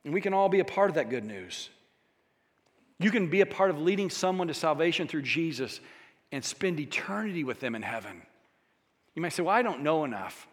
And 0.06 0.14
we 0.14 0.22
can 0.22 0.34
all 0.34 0.48
be 0.48 0.62
a 0.62 0.66
part 0.66 0.90
of 0.90 0.96
that 0.96 1.10
good 1.10 1.26
news. 1.26 1.70
You 3.02 3.12
can 3.12 3.28
be 3.28 3.42
a 3.42 3.46
part 3.46 3.70
of 3.70 3.82
leading 3.82 4.10
someone 4.10 4.48
to 4.48 4.54
salvation 4.54 5.08
through 5.08 5.24
Jesus 5.24 5.80
and 6.32 6.44
spend 6.44 6.80
eternity 6.80 7.44
with 7.44 7.60
them 7.60 7.76
in 7.76 7.82
heaven. 7.82 8.22
You 9.16 9.22
might 9.22 9.34
say, 9.34 9.44
Well, 9.44 9.56
I 9.56 9.62
don't 9.62 9.82
know 9.82 10.04
enough. 10.04 10.48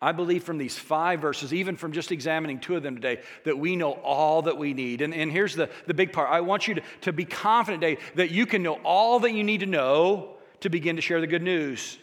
I 0.00 0.10
believe 0.10 0.42
from 0.42 0.58
these 0.58 0.76
five 0.76 1.20
verses, 1.20 1.54
even 1.54 1.76
from 1.76 1.92
just 1.92 2.10
examining 2.10 2.58
two 2.58 2.74
of 2.74 2.82
them 2.82 2.96
today, 2.96 3.22
that 3.44 3.56
we 3.56 3.76
know 3.76 3.92
all 3.92 4.42
that 4.42 4.58
we 4.58 4.74
need. 4.74 5.00
And, 5.00 5.14
and 5.14 5.30
here's 5.30 5.54
the, 5.54 5.70
the 5.86 5.94
big 5.94 6.12
part 6.12 6.28
I 6.28 6.40
want 6.40 6.66
you 6.66 6.74
to, 6.74 6.82
to 7.02 7.12
be 7.12 7.24
confident 7.24 7.82
today 7.82 8.02
that 8.16 8.32
you 8.32 8.44
can 8.44 8.64
know 8.64 8.80
all 8.84 9.20
that 9.20 9.32
you 9.32 9.44
need 9.44 9.60
to 9.60 9.66
know 9.66 10.34
to 10.60 10.68
begin 10.68 10.96
to 10.96 11.02
share 11.02 11.20
the 11.20 11.28
good 11.28 11.42
news. 11.42 11.98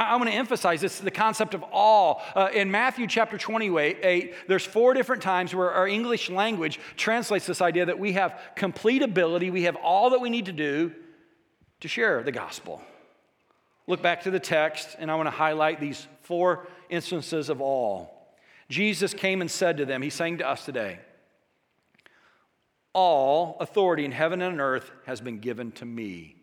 I, 0.00 0.16
want 0.16 0.30
to 0.30 0.34
emphasize 0.34 0.80
this 0.80 0.98
the 0.98 1.10
concept 1.10 1.52
of 1.52 1.62
all. 1.62 2.22
Uh, 2.34 2.48
in 2.54 2.70
Matthew 2.70 3.06
chapter 3.06 3.36
28, 3.36 4.34
there's 4.48 4.64
four 4.64 4.94
different 4.94 5.22
times 5.22 5.54
where 5.54 5.70
our 5.70 5.86
English 5.86 6.30
language 6.30 6.80
translates 6.96 7.46
this 7.46 7.60
idea 7.60 7.84
that 7.84 7.98
we 7.98 8.12
have 8.14 8.40
complete 8.56 9.02
ability, 9.02 9.50
we 9.50 9.64
have 9.64 9.76
all 9.76 10.10
that 10.10 10.20
we 10.20 10.30
need 10.30 10.46
to 10.46 10.52
do 10.52 10.92
to 11.80 11.88
share 11.88 12.22
the 12.22 12.32
gospel. 12.32 12.80
Look 13.86 14.00
back 14.00 14.22
to 14.22 14.30
the 14.30 14.40
text, 14.40 14.96
and 14.98 15.10
I 15.10 15.16
want 15.16 15.26
to 15.26 15.32
highlight 15.32 15.80
these 15.80 16.06
four 16.22 16.66
instances 16.88 17.50
of 17.50 17.60
all. 17.60 18.34
Jesus 18.70 19.12
came 19.12 19.42
and 19.42 19.50
said 19.50 19.76
to 19.78 19.84
them, 19.84 20.00
He's 20.00 20.14
saying 20.14 20.38
to 20.38 20.48
us 20.48 20.64
today, 20.64 21.00
All 22.94 23.58
authority 23.60 24.06
in 24.06 24.12
heaven 24.12 24.40
and 24.40 24.60
earth 24.60 24.90
has 25.04 25.20
been 25.20 25.40
given 25.40 25.72
to 25.72 25.84
me. 25.84 26.39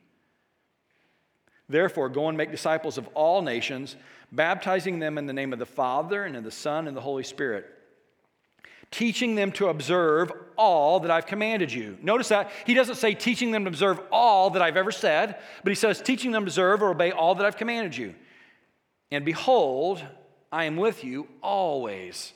Therefore, 1.70 2.10
go 2.10 2.30
and 2.30 2.38
make 2.38 2.52
disciples 2.52 2.98
of 2.98 3.08
all 3.14 3.42
nations, 3.42 3.96
baptizing 4.32 5.00
them 5.00 5.18
in 5.18 5.26
the 5.26 5.34
name 5.34 5.52
of 5.54 5.60
the 5.60 5.66
Father, 5.66 6.24
and 6.24 6.36
of 6.38 6.44
the 6.44 6.52
Son, 6.52 6.88
and 6.88 6.96
the 6.96 7.02
Holy 7.02 7.24
Spirit, 7.24 7.66
teaching 8.90 9.36
them 9.36 9.52
to 9.52 9.68
observe 9.68 10.32
all 10.58 11.02
that 11.02 11.12
I've 11.12 11.26
commanded 11.26 11.74
you. 11.74 11.98
Notice 12.02 12.30
that 12.30 12.52
he 12.66 12.74
doesn't 12.74 12.96
say 12.96 13.14
teaching 13.14 13.52
them 13.52 13.66
to 13.66 13.70
observe 13.70 14.00
all 14.12 14.52
that 14.52 14.62
I've 14.62 14.78
ever 14.78 14.92
said, 14.92 15.38
but 15.64 15.72
he 15.72 15.76
says 15.76 16.02
teaching 16.02 16.32
them 16.32 16.44
to 16.44 16.48
observe 16.48 16.82
or 16.82 16.92
obey 16.92 17.12
all 17.12 17.36
that 17.36 17.46
I've 17.46 17.58
commanded 17.58 17.98
you. 17.98 18.16
And 19.12 19.26
behold, 19.26 20.04
I 20.52 20.66
am 20.66 20.78
with 20.78 21.04
you 21.04 21.28
always 21.44 22.34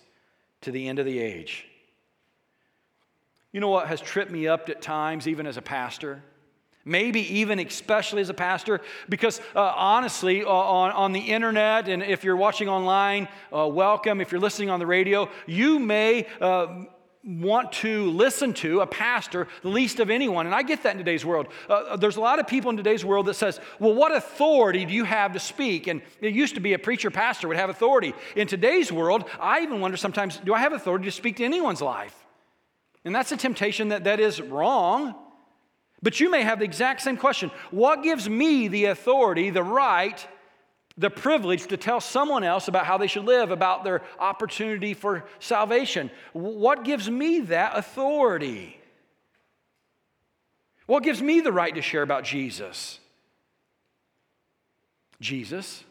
to 0.61 0.71
the 0.71 0.87
end 0.89 0.99
of 0.99 1.05
the 1.05 1.19
age. 1.19 1.67
You 3.51 3.59
know 3.59 3.69
what 3.69 3.87
has 3.87 3.99
tripped 4.01 4.31
me 4.31 4.47
up 4.47 4.69
at 4.69 4.81
times, 4.81 5.27
even 5.27 5.45
as 5.45 5.57
a 5.57 5.61
pastor? 5.61 6.23
Maybe 6.83 7.39
even 7.39 7.59
especially 7.59 8.21
as 8.21 8.29
a 8.29 8.33
pastor, 8.33 8.81
because 9.07 9.39
uh, 9.55 9.73
honestly, 9.75 10.43
uh, 10.43 10.49
on, 10.49 10.91
on 10.91 11.11
the 11.11 11.19
internet, 11.19 11.87
and 11.87 12.01
if 12.01 12.23
you're 12.23 12.35
watching 12.35 12.69
online, 12.69 13.27
uh, 13.55 13.67
welcome. 13.67 14.19
If 14.19 14.31
you're 14.31 14.41
listening 14.41 14.71
on 14.71 14.79
the 14.79 14.87
radio, 14.87 15.29
you 15.45 15.77
may 15.77 16.25
uh, 16.39 16.85
want 17.23 17.71
to 17.71 18.09
listen 18.09 18.51
to 18.51 18.81
a 18.81 18.87
pastor 18.87 19.47
the 19.61 19.69
least 19.69 19.99
of 19.99 20.09
anyone. 20.09 20.47
And 20.47 20.55
i 20.55 20.63
get 20.63 20.81
that 20.83 20.93
in 20.93 20.97
today's 20.97 21.23
world. 21.23 21.47
Uh, 21.69 21.95
there's 21.95 22.17
a 22.17 22.21
lot 22.21 22.39
of 22.39 22.47
people 22.47 22.71
in 22.71 22.77
today's 22.77 23.05
world 23.05 23.27
that 23.27 23.35
says 23.35 23.59
well 23.79 23.93
what 23.93 24.11
authority 24.15 24.85
do 24.85 24.93
you 24.93 25.03
have 25.03 25.33
to 25.33 25.39
speak? 25.39 25.85
And 25.87 26.01
it 26.19 26.33
used 26.33 26.55
to 26.55 26.61
be 26.61 26.73
a 26.73 26.79
preacher 26.79 27.11
pastor 27.11 27.47
would 27.47 27.57
have 27.57 27.69
authority. 27.69 28.13
In 28.35 28.47
today's 28.47 28.91
world 28.91 29.25
i 29.39 29.61
even 29.61 29.79
wonder 29.81 29.97
sometimes 29.97 30.37
do 30.37 30.53
i 30.53 30.59
have 30.59 30.73
authority 30.73 31.05
to 31.05 31.11
speak 31.11 31.37
to 31.37 31.45
anyone's 31.45 31.81
life? 31.81 32.15
And 33.05 33.13
that's 33.13 33.31
a 33.31 33.37
temptation 33.37 33.89
that, 33.89 34.05
that 34.05 34.19
is 34.19 34.41
wrong 34.41 35.15
but 36.03 36.19
you 36.19 36.29
may 36.31 36.43
have 36.43 36.59
the 36.59 36.65
exact 36.65 37.01
same 37.01 37.17
question 37.17 37.51
What 37.69 38.03
gives 38.03 38.29
me 38.29 38.67
the 38.67 38.85
authority, 38.85 39.49
the 39.49 39.63
right, 39.63 40.25
the 40.97 41.09
privilege 41.09 41.67
to 41.67 41.77
tell 41.77 42.01
someone 42.01 42.43
else 42.43 42.67
about 42.67 42.85
how 42.85 42.97
they 42.97 43.07
should 43.07 43.25
live, 43.25 43.51
about 43.51 43.83
their 43.83 44.01
opportunity 44.19 44.93
for 44.93 45.25
salvation? 45.39 46.11
What 46.33 46.83
gives 46.83 47.09
me 47.09 47.41
that 47.41 47.77
authority? 47.77 48.77
What 50.87 51.03
gives 51.03 51.21
me 51.21 51.39
the 51.39 51.53
right 51.53 51.73
to 51.75 51.81
share 51.81 52.01
about 52.01 52.23
Jesus? 52.23 52.99
Jesus. 55.21 55.83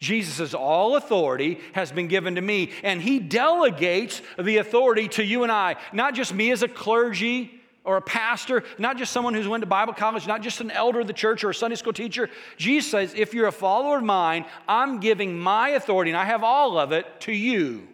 Jesus' 0.00 0.52
all 0.52 0.96
authority 0.96 1.60
has 1.72 1.92
been 1.92 2.08
given 2.08 2.34
to 2.34 2.40
me, 2.40 2.72
and 2.82 3.00
he 3.00 3.18
delegates 3.18 4.20
the 4.38 4.56
authority 4.58 5.08
to 5.08 5.24
you 5.24 5.44
and 5.44 5.52
I, 5.52 5.76
not 5.92 6.14
just 6.14 6.34
me 6.34 6.50
as 6.50 6.62
a 6.62 6.68
clergy 6.68 7.60
or 7.84 7.98
a 7.98 8.02
pastor, 8.02 8.64
not 8.78 8.96
just 8.96 9.12
someone 9.12 9.34
who's 9.34 9.46
went 9.46 9.60
to 9.62 9.66
Bible 9.66 9.92
college, 9.92 10.26
not 10.26 10.42
just 10.42 10.60
an 10.60 10.70
elder 10.70 11.00
of 11.00 11.06
the 11.06 11.12
church 11.12 11.44
or 11.44 11.50
a 11.50 11.54
Sunday 11.54 11.76
school 11.76 11.92
teacher. 11.92 12.30
Jesus 12.56 12.90
says, 12.90 13.14
if 13.14 13.34
you're 13.34 13.46
a 13.46 13.52
follower 13.52 13.98
of 13.98 14.04
mine, 14.04 14.46
I'm 14.66 15.00
giving 15.00 15.38
my 15.38 15.70
authority, 15.70 16.10
and 16.10 16.18
I 16.18 16.24
have 16.24 16.42
all 16.42 16.78
of 16.78 16.92
it, 16.92 17.06
to 17.20 17.32
you. 17.32 17.86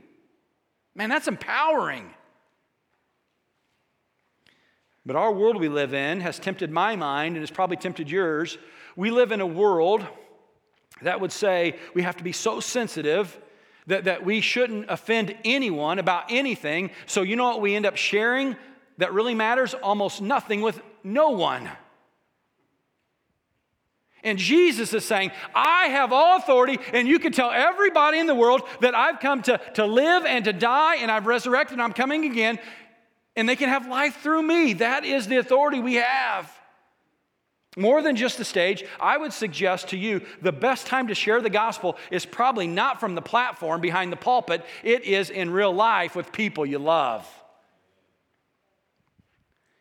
Man, 0.95 1.09
that's 1.09 1.29
empowering. 1.29 2.09
But 5.05 5.17
our 5.17 5.33
world 5.33 5.57
we 5.57 5.69
live 5.69 5.93
in 5.93 6.21
has 6.21 6.39
tempted 6.39 6.71
my 6.71 6.95
mind 6.95 7.35
and 7.35 7.43
has 7.43 7.51
probably 7.51 7.77
tempted 7.77 8.11
yours. 8.11 8.59
We 8.95 9.11
live 9.11 9.33
in 9.33 9.41
a 9.41 9.47
world 9.47 10.07
that 11.03 11.21
would 11.21 11.33
say 11.33 11.77
we 11.95 12.03
have 12.03 12.17
to 12.17 12.25
be 12.25 12.33
so 12.33 12.61
sensitive 12.61 13.37
that, 13.87 14.05
that 14.05 14.25
we 14.25 14.41
shouldn't 14.41 14.87
offend 14.89 15.35
anyone 15.45 15.99
about 15.99 16.25
anything. 16.29 16.91
So, 17.07 17.23
you 17.23 17.35
know 17.35 17.45
what 17.45 17.61
we 17.61 17.75
end 17.75 17.87
up 17.87 17.97
sharing? 17.97 18.57
That 19.01 19.13
really 19.13 19.35
matters? 19.35 19.75
Almost 19.75 20.23
nothing 20.23 20.63
with 20.63 20.81
no 21.05 21.31
one. 21.31 21.69
And 24.23 24.39
Jesus 24.39 24.93
is 24.93 25.05
saying, 25.05 25.33
I 25.55 25.87
have 25.87 26.13
all 26.13 26.37
authority, 26.37 26.79
and 26.93 27.09
you 27.09 27.19
can 27.19 27.33
tell 27.33 27.51
everybody 27.51 28.19
in 28.19 28.27
the 28.27 28.35
world 28.35 28.63
that 28.81 28.95
I've 28.95 29.19
come 29.21 29.43
to, 29.43 29.59
to 29.75 29.87
live 29.87 30.27
and 30.27 30.45
to 30.45 30.53
die, 30.53 30.97
and 30.97 31.11
I've 31.11 31.27
resurrected, 31.27 31.75
and 31.75 31.83
I'm 31.83 31.95
coming 31.95 32.27
again, 32.27 32.59
and 33.35 33.49
they 33.49 33.57
can 33.57 33.71
have 33.71 33.89
life 33.89 34.19
through 34.23 34.43
me. 34.43 34.75
That 34.75 35.05
is 35.05 35.27
the 35.27 35.39
authority 35.39 35.81
we 35.81 35.95
have. 35.95 36.53
More 37.77 38.03
than 38.03 38.17
just 38.17 38.37
the 38.37 38.45
stage, 38.45 38.85
I 38.99 39.17
would 39.17 39.33
suggest 39.33 39.89
to 39.91 39.97
you 39.97 40.23
the 40.43 40.53
best 40.53 40.87
time 40.87 41.07
to 41.07 41.15
share 41.15 41.41
the 41.41 41.49
gospel 41.49 41.97
is 42.11 42.27
probably 42.27 42.67
not 42.67 42.99
from 42.99 43.15
the 43.15 43.23
platform 43.23 43.81
behind 43.81 44.13
the 44.13 44.17
pulpit, 44.17 44.65
it 44.83 45.05
is 45.05 45.31
in 45.31 45.51
real 45.51 45.73
life 45.73 46.17
with 46.17 46.33
people 46.33 46.67
you 46.67 46.81
love. 46.81 47.27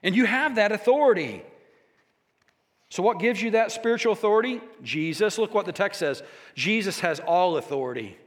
And 0.04 0.16
you 0.16 0.26
have 0.26 0.56
that 0.56 0.72
authority. 0.72 1.44
So, 2.90 3.04
what 3.04 3.20
gives 3.20 3.42
you 3.42 3.52
that 3.52 3.72
spiritual 3.72 4.14
authority? 4.14 4.62
Jesus. 4.82 5.38
Look 5.38 5.54
what 5.54 5.66
the 5.66 5.72
text 5.72 6.00
says 6.00 6.24
Jesus 6.56 7.00
has 7.02 7.20
all 7.20 7.58
authority. 7.58 8.18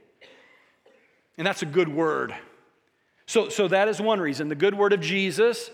And 1.38 1.46
that's 1.46 1.62
a 1.62 1.66
good 1.66 1.88
word. 1.88 2.34
So, 3.26 3.48
so 3.48 3.68
that 3.68 3.88
is 3.88 4.00
one 4.00 4.20
reason. 4.20 4.48
The 4.48 4.54
good 4.54 4.74
word 4.74 4.92
of 4.92 5.00
Jesus. 5.00 5.70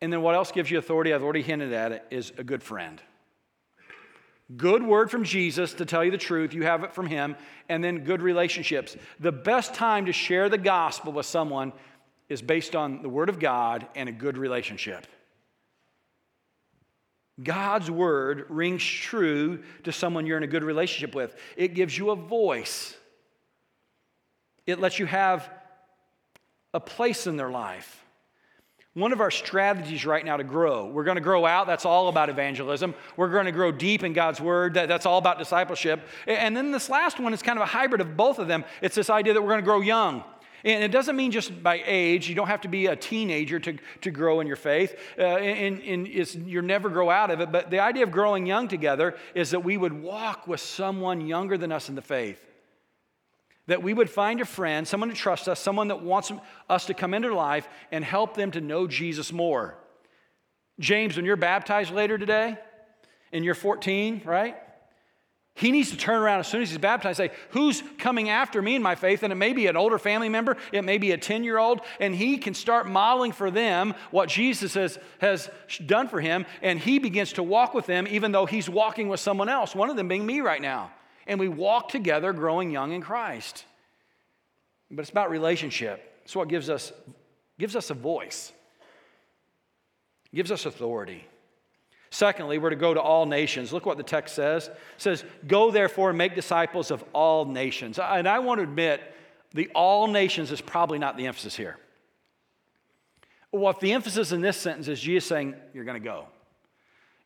And 0.00 0.12
then 0.12 0.22
what 0.22 0.34
else 0.34 0.50
gives 0.50 0.70
you 0.70 0.78
authority? 0.78 1.12
I've 1.12 1.22
already 1.22 1.42
hinted 1.42 1.72
at 1.72 1.92
it, 1.92 2.04
is 2.10 2.32
a 2.38 2.44
good 2.44 2.62
friend. 2.62 3.00
Good 4.56 4.82
word 4.82 5.10
from 5.10 5.22
Jesus 5.22 5.74
to 5.74 5.84
tell 5.84 6.04
you 6.04 6.10
the 6.10 6.18
truth, 6.18 6.54
you 6.54 6.64
have 6.64 6.82
it 6.82 6.92
from 6.92 7.06
him, 7.06 7.36
and 7.68 7.84
then 7.84 8.02
good 8.02 8.20
relationships. 8.20 8.96
The 9.20 9.30
best 9.30 9.74
time 9.74 10.06
to 10.06 10.12
share 10.12 10.48
the 10.48 10.58
gospel 10.58 11.12
with 11.12 11.26
someone 11.26 11.72
is 12.28 12.42
based 12.42 12.74
on 12.74 13.02
the 13.02 13.08
word 13.08 13.28
of 13.28 13.38
God 13.38 13.86
and 13.94 14.08
a 14.08 14.12
good 14.12 14.36
relationship. 14.36 15.06
God's 17.42 17.90
word 17.90 18.46
rings 18.48 18.84
true 18.84 19.62
to 19.84 19.92
someone 19.92 20.26
you're 20.26 20.36
in 20.36 20.42
a 20.42 20.48
good 20.48 20.64
relationship 20.64 21.14
with. 21.14 21.34
It 21.56 21.74
gives 21.74 21.96
you 21.96 22.10
a 22.10 22.16
voice, 22.16 22.96
it 24.66 24.78
lets 24.78 24.98
you 24.98 25.06
have 25.06 25.48
a 26.72 26.80
place 26.80 27.26
in 27.26 27.36
their 27.36 27.50
life. 27.50 28.04
One 28.94 29.12
of 29.12 29.20
our 29.20 29.30
strategies 29.30 30.04
right 30.04 30.24
now 30.24 30.36
to 30.36 30.42
grow, 30.42 30.86
we're 30.86 31.04
going 31.04 31.16
to 31.16 31.20
grow 31.20 31.46
out. 31.46 31.68
That's 31.68 31.84
all 31.84 32.08
about 32.08 32.28
evangelism. 32.28 32.94
We're 33.16 33.28
going 33.28 33.46
to 33.46 33.52
grow 33.52 33.70
deep 33.70 34.02
in 34.02 34.12
God's 34.12 34.40
word. 34.40 34.74
that's 34.74 35.06
all 35.06 35.18
about 35.18 35.38
discipleship. 35.38 36.00
And 36.26 36.56
then 36.56 36.72
this 36.72 36.88
last 36.88 37.20
one 37.20 37.32
is 37.32 37.40
kind 37.40 37.56
of 37.56 37.62
a 37.62 37.66
hybrid 37.66 38.00
of 38.00 38.16
both 38.16 38.40
of 38.40 38.48
them. 38.48 38.64
It's 38.82 38.96
this 38.96 39.08
idea 39.08 39.32
that 39.34 39.40
we're 39.40 39.48
going 39.48 39.60
to 39.60 39.64
grow 39.64 39.80
young. 39.80 40.24
And 40.64 40.84
it 40.84 40.90
doesn't 40.90 41.16
mean 41.16 41.30
just 41.30 41.62
by 41.62 41.82
age. 41.84 42.28
You 42.28 42.34
don't 42.34 42.48
have 42.48 42.62
to 42.62 42.68
be 42.68 42.86
a 42.86 42.96
teenager 42.96 43.58
to, 43.60 43.76
to 44.02 44.10
grow 44.10 44.40
in 44.40 44.46
your 44.46 44.56
faith. 44.56 44.98
Uh, 45.18 45.22
and, 45.22 45.80
and 45.82 46.08
you 46.08 46.62
never 46.62 46.88
grow 46.88 47.10
out 47.10 47.30
of 47.30 47.40
it. 47.40 47.50
But 47.50 47.70
the 47.70 47.80
idea 47.80 48.02
of 48.02 48.10
growing 48.10 48.46
young 48.46 48.68
together 48.68 49.16
is 49.34 49.50
that 49.50 49.64
we 49.64 49.76
would 49.76 49.92
walk 49.92 50.46
with 50.46 50.60
someone 50.60 51.26
younger 51.26 51.56
than 51.56 51.72
us 51.72 51.88
in 51.88 51.94
the 51.94 52.02
faith. 52.02 52.44
That 53.66 53.82
we 53.82 53.94
would 53.94 54.10
find 54.10 54.40
a 54.40 54.44
friend, 54.44 54.86
someone 54.86 55.08
to 55.08 55.14
trust 55.14 55.48
us, 55.48 55.60
someone 55.60 55.88
that 55.88 56.02
wants 56.02 56.32
us 56.68 56.86
to 56.86 56.94
come 56.94 57.14
into 57.14 57.34
life 57.34 57.68
and 57.92 58.04
help 58.04 58.34
them 58.34 58.50
to 58.52 58.60
know 58.60 58.86
Jesus 58.86 59.32
more. 59.32 59.76
James, 60.78 61.16
when 61.16 61.24
you're 61.24 61.36
baptized 61.36 61.92
later 61.92 62.18
today, 62.18 62.58
and 63.32 63.44
you're 63.44 63.54
14, 63.54 64.22
right? 64.24 64.56
He 65.54 65.72
needs 65.72 65.90
to 65.90 65.96
turn 65.96 66.22
around 66.22 66.40
as 66.40 66.48
soon 66.48 66.62
as 66.62 66.70
he's 66.70 66.78
baptized 66.78 67.20
and 67.20 67.30
say, 67.30 67.36
Who's 67.50 67.82
coming 67.98 68.28
after 68.28 68.62
me 68.62 68.76
in 68.76 68.82
my 68.82 68.94
faith? 68.94 69.22
And 69.22 69.32
it 69.32 69.36
may 69.36 69.52
be 69.52 69.66
an 69.66 69.76
older 69.76 69.98
family 69.98 70.28
member, 70.28 70.56
it 70.72 70.82
may 70.82 70.96
be 70.96 71.10
a 71.10 71.18
10 71.18 71.44
year 71.44 71.58
old, 71.58 71.80
and 71.98 72.14
he 72.14 72.38
can 72.38 72.54
start 72.54 72.88
modeling 72.88 73.32
for 73.32 73.50
them 73.50 73.94
what 74.10 74.28
Jesus 74.28 74.74
has, 74.74 74.98
has 75.18 75.50
done 75.84 76.08
for 76.08 76.20
him, 76.20 76.46
and 76.62 76.78
he 76.78 76.98
begins 76.98 77.34
to 77.34 77.42
walk 77.42 77.74
with 77.74 77.86
them 77.86 78.06
even 78.08 78.32
though 78.32 78.46
he's 78.46 78.70
walking 78.70 79.08
with 79.08 79.20
someone 79.20 79.48
else, 79.48 79.74
one 79.74 79.90
of 79.90 79.96
them 79.96 80.08
being 80.08 80.24
me 80.24 80.40
right 80.40 80.62
now. 80.62 80.92
And 81.26 81.38
we 81.38 81.48
walk 81.48 81.90
together 81.90 82.32
growing 82.32 82.70
young 82.70 82.92
in 82.92 83.02
Christ. 83.02 83.64
But 84.90 85.02
it's 85.02 85.10
about 85.10 85.30
relationship. 85.30 86.22
It's 86.24 86.34
what 86.34 86.48
gives 86.48 86.70
us, 86.70 86.92
gives 87.58 87.76
us 87.76 87.90
a 87.90 87.94
voice, 87.94 88.52
gives 90.34 90.50
us 90.50 90.66
authority. 90.66 91.26
Secondly, 92.10 92.58
we're 92.58 92.70
to 92.70 92.76
go 92.76 92.92
to 92.92 93.00
all 93.00 93.24
nations. 93.24 93.72
Look 93.72 93.86
what 93.86 93.96
the 93.96 94.02
text 94.02 94.34
says. 94.34 94.66
It 94.66 94.76
says, 94.98 95.24
Go 95.46 95.70
therefore 95.70 96.08
and 96.10 96.18
make 96.18 96.34
disciples 96.34 96.90
of 96.90 97.04
all 97.12 97.44
nations. 97.44 97.98
And 97.98 98.28
I 98.28 98.40
want 98.40 98.58
to 98.58 98.64
admit, 98.64 99.00
the 99.52 99.68
all 99.74 100.08
nations 100.08 100.50
is 100.50 100.60
probably 100.60 100.98
not 100.98 101.16
the 101.16 101.26
emphasis 101.26 101.56
here. 101.56 101.76
What 103.52 103.80
the 103.80 103.92
emphasis 103.92 104.32
in 104.32 104.40
this 104.40 104.56
sentence 104.56 104.88
is 104.88 105.00
Jesus 105.00 105.28
saying, 105.28 105.54
You're 105.72 105.84
going 105.84 106.00
to 106.00 106.04
go. 106.04 106.26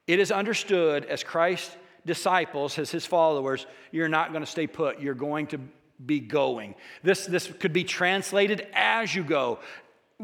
It 0.07 0.19
is 0.19 0.31
understood 0.31 1.07
as 1.07 1.25
Christ's 1.25 1.75
disciples, 2.05 2.79
as 2.79 2.91
his 2.91 3.07
followers, 3.07 3.67
you're 3.91 4.09
not 4.09 4.33
going 4.33 4.45
to 4.45 4.51
stay 4.51 4.67
put. 4.67 5.01
You're 5.01 5.15
going 5.15 5.47
to 5.49 5.61
be 6.05 6.21
going. 6.21 6.75
This, 7.03 7.25
this 7.25 7.47
could 7.47 7.73
be 7.73 7.85
translated 7.85 8.67
as 8.75 9.15
you 9.15 9.25
go 9.25 9.61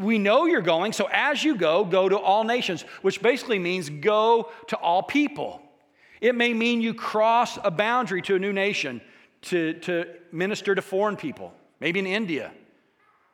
we 0.00 0.18
know 0.18 0.46
you're 0.46 0.62
going, 0.62 0.92
so 0.92 1.08
as 1.12 1.44
you 1.44 1.54
go, 1.54 1.84
go 1.84 2.08
to 2.08 2.18
all 2.18 2.42
nations, 2.44 2.82
which 3.02 3.20
basically 3.20 3.58
means 3.58 3.90
go 3.90 4.50
to 4.68 4.76
all 4.76 5.02
people. 5.02 5.60
It 6.20 6.34
may 6.34 6.54
mean 6.54 6.80
you 6.80 6.94
cross 6.94 7.58
a 7.62 7.70
boundary 7.70 8.22
to 8.22 8.36
a 8.36 8.38
new 8.38 8.52
nation 8.52 9.00
to, 9.42 9.74
to 9.80 10.06
minister 10.32 10.74
to 10.74 10.82
foreign 10.82 11.16
people, 11.16 11.52
maybe 11.80 11.98
in 11.98 12.06
India 12.06 12.50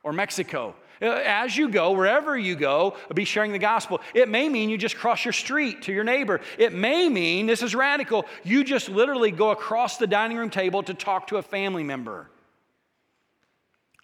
or 0.02 0.12
Mexico. 0.12 0.74
Uh, 1.00 1.06
as 1.24 1.56
you 1.56 1.68
go, 1.68 1.92
wherever 1.92 2.36
you 2.38 2.56
go, 2.56 2.96
be 3.14 3.24
sharing 3.24 3.52
the 3.52 3.58
gospel. 3.58 4.00
It 4.14 4.28
may 4.28 4.48
mean 4.48 4.70
you 4.70 4.78
just 4.78 4.96
cross 4.96 5.24
your 5.24 5.32
street 5.32 5.82
to 5.82 5.92
your 5.92 6.04
neighbor. 6.04 6.40
It 6.58 6.72
may 6.72 7.08
mean, 7.08 7.46
this 7.46 7.62
is 7.62 7.74
radical, 7.74 8.24
you 8.44 8.64
just 8.64 8.88
literally 8.88 9.30
go 9.30 9.50
across 9.50 9.98
the 9.98 10.06
dining 10.06 10.36
room 10.36 10.50
table 10.50 10.82
to 10.84 10.94
talk 10.94 11.26
to 11.28 11.36
a 11.36 11.42
family 11.42 11.84
member. 11.84 12.28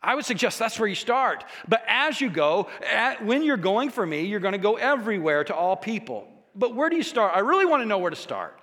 I 0.03 0.15
would 0.15 0.25
suggest 0.25 0.59
that's 0.59 0.79
where 0.79 0.89
you 0.89 0.95
start. 0.95 1.45
But 1.69 1.85
as 1.87 2.21
you 2.21 2.29
go, 2.29 2.69
at, 2.91 3.25
when 3.25 3.45
you're 3.45 3.57
going 3.57 3.91
for 3.91 4.05
me, 4.05 4.23
you're 4.23 4.41
going 4.41 4.53
to 4.53 4.59
go 4.59 4.77
everywhere 4.77 5.45
to 5.45 5.55
all 5.55 5.77
people. 5.77 6.27
But 6.55 6.75
where 6.75 6.91
do 6.91 6.97
you 6.97 7.03
start? 7.03 7.33
I 7.35 7.41
really 7.41 7.67
want 7.67 7.83
to 7.83 7.87
know 7.87 7.99
where 7.99 8.11
to 8.11 8.17
start. 8.17 8.59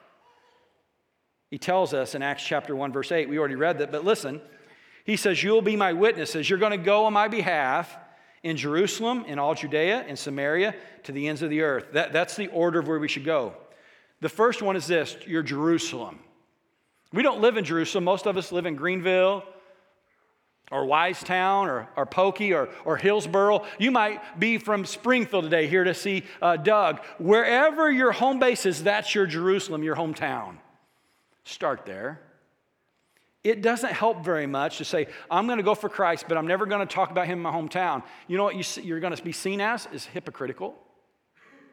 He 1.49 1.58
tells 1.58 1.93
us 1.93 2.13
in 2.13 2.21
Acts 2.21 2.43
chapter 2.43 2.75
1, 2.75 2.91
verse 2.91 3.12
8. 3.12 3.30
We 3.30 3.39
already 3.39 3.56
read 3.56 3.80
that, 3.80 3.91
but 3.91 4.04
listen. 4.04 4.41
He 5.06 5.15
says, 5.15 5.41
You'll 5.41 5.62
be 5.62 5.75
my 5.75 5.93
witnesses. 5.93 6.49
You're 6.49 6.60
going 6.60 6.78
to 6.78 6.78
go 6.78 7.06
on 7.06 7.13
my 7.13 7.28
behalf 7.28 7.97
in 8.43 8.58
Jerusalem, 8.58 9.25
in 9.25 9.39
all 9.39 9.56
Judea, 9.56 10.06
in 10.06 10.15
Samaria, 10.15 10.75
to 11.04 11.12
the 11.12 11.28
ends 11.28 11.41
of 11.41 11.49
the 11.49 11.62
earth. 11.62 11.88
That, 11.93 12.13
that's 12.13 12.36
the 12.36 12.47
order 12.47 12.80
of 12.80 12.88
where 12.88 12.99
we 12.99 13.08
should 13.08 13.25
go. 13.25 13.54
The 14.21 14.30
first 14.30 14.62
one 14.62 14.75
is 14.75 14.86
this 14.86 15.17
you're 15.25 15.43
Jerusalem. 15.43 16.19
We 17.12 17.23
don't 17.23 17.41
live 17.41 17.58
in 17.58 17.65
Jerusalem. 17.65 18.04
Most 18.04 18.28
of 18.28 18.38
us 18.38 18.52
live 18.52 18.65
in 18.65 18.75
Greenville, 18.75 19.43
or 20.71 20.86
Wisetown 20.86 21.67
or, 21.67 21.88
or 21.95 22.05
Pokey 22.05 22.53
or, 22.53 22.69
or 22.86 22.97
Hillsboro. 22.97 23.65
You 23.77 23.91
might 23.91 24.39
be 24.39 24.58
from 24.58 24.86
Springfield 24.86 25.43
today 25.43 25.67
here 25.67 25.84
to 25.84 25.93
see 25.93 26.23
uh, 26.41 26.58
Doug. 26.58 27.01
Wherever 27.17 27.91
your 27.91 28.12
home 28.12 28.39
base 28.39 28.65
is, 28.65 28.84
that's 28.84 29.13
your 29.15 29.25
Jerusalem, 29.25 29.84
your 29.84 29.95
hometown. 29.95 30.58
Start 31.43 31.86
there. 31.86 32.21
It 33.43 33.62
doesn't 33.62 33.93
help 33.93 34.23
very 34.23 34.47
much 34.47 34.79
to 34.79 34.86
say, 34.86 35.08
I'm 35.32 35.47
going 35.47 35.58
to 35.58 35.63
go 35.63 35.73
for 35.73 35.88
Christ, 35.88 36.25
but 36.27 36.38
I'm 36.38 36.45
never 36.45 36.65
going 36.65 36.86
to 36.86 36.93
talk 36.93 37.10
about 37.10 37.25
him 37.25 37.39
in 37.39 37.43
my 37.43 37.51
hometown. 37.51 38.03
You 38.27 38.38
know 38.38 38.43
what 38.43 38.55
you, 38.55 38.84
you're 38.84 38.99
going 38.99 39.15
to 39.15 39.23
be 39.23 39.32
seen 39.32 39.62
as? 39.62 39.88
Is 39.93 40.05
hypocritical. 40.05 40.75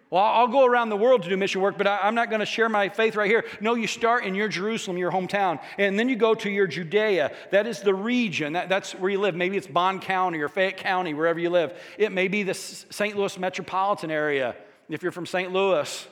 Well, 0.08 0.22
I'll 0.22 0.48
go 0.48 0.64
around 0.64 0.90
the 0.90 0.96
world 0.96 1.24
to 1.24 1.28
do 1.28 1.36
mission 1.36 1.60
work, 1.60 1.76
but 1.76 1.88
I, 1.88 2.06
am 2.06 2.14
not 2.14 2.30
going 2.30 2.38
to 2.38 2.46
share 2.46 2.68
my 2.68 2.88
faith 2.88 3.16
right 3.16 3.28
here. 3.28 3.44
No, 3.60 3.74
you 3.74 3.88
start 3.88 4.24
in 4.24 4.36
your 4.36 4.46
Jerusalem, 4.46 4.98
your 4.98 5.10
hometown, 5.10 5.60
and 5.78 5.98
then 5.98 6.08
you 6.08 6.14
go 6.14 6.32
to 6.34 6.48
your 6.48 6.68
Judea. 6.68 7.32
That 7.50 7.66
is 7.66 7.80
the 7.80 7.92
region. 7.94 8.52
That, 8.52 8.68
that's 8.68 8.92
where 8.92 9.10
you 9.10 9.20
live. 9.20 9.34
Maybe 9.34 9.56
it's 9.56 9.66
Bond 9.66 10.02
County 10.02 10.38
or 10.38 10.48
Fayette 10.48 10.76
County, 10.76 11.12
wherever 11.12 11.40
you 11.40 11.50
live. 11.50 11.76
It 11.98 12.12
may 12.12 12.28
be 12.28 12.44
the 12.44 12.54
St. 12.54 13.16
Louis 13.16 13.36
metropolitan 13.36 14.12
area 14.12 14.54
if 14.88 15.02
you're 15.02 15.10
from 15.10 15.26
St. 15.26 15.52
Louis. 15.52 16.08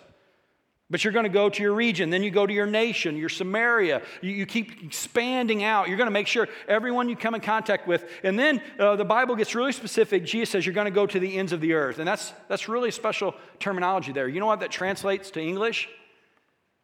But 0.91 1.03
you're 1.03 1.15
going 1.15 1.25
to 1.25 1.31
go 1.31 1.49
to 1.49 1.63
your 1.63 1.73
region, 1.73 2.11
then 2.11 2.23
you 2.23 2.31
go 2.31 2.47
to 2.47 2.53
your 2.53 2.67
nation, 2.67 3.17
your 3.17 3.31
Samaria. 3.31 4.03
You, 4.21 4.31
you 4.31 4.47
keep 4.47 4.83
expanding 4.85 5.65
out. 5.65 5.89
You're 5.89 5.97
going 5.97 6.09
to 6.09 6.13
make 6.13 6.27
sure 6.27 6.47
everyone 6.69 7.09
you 7.09 7.17
come 7.17 7.35
in 7.35 7.41
contact 7.41 7.89
with. 7.89 8.05
And 8.23 8.39
then 8.39 8.61
uh, 8.79 8.97
the 8.97 9.05
Bible 9.05 9.35
gets 9.35 9.55
really 9.55 9.73
specific. 9.73 10.25
Jesus 10.25 10.51
says 10.51 10.67
you're 10.67 10.75
going 10.75 10.85
to 10.85 10.91
go 10.91 11.07
to 11.07 11.19
the 11.19 11.39
ends 11.39 11.53
of 11.53 11.63
the 11.63 11.73
earth. 11.73 11.99
And 11.99 12.07
that's, 12.07 12.33
that's 12.49 12.69
really 12.69 12.91
special 12.91 13.35
terminology 13.59 14.13
there. 14.13 14.29
You 14.29 14.41
know 14.41 14.47
what 14.47 14.61
that 14.61 14.71
translates 14.71 15.31
to 15.33 15.41
English? 15.41 15.89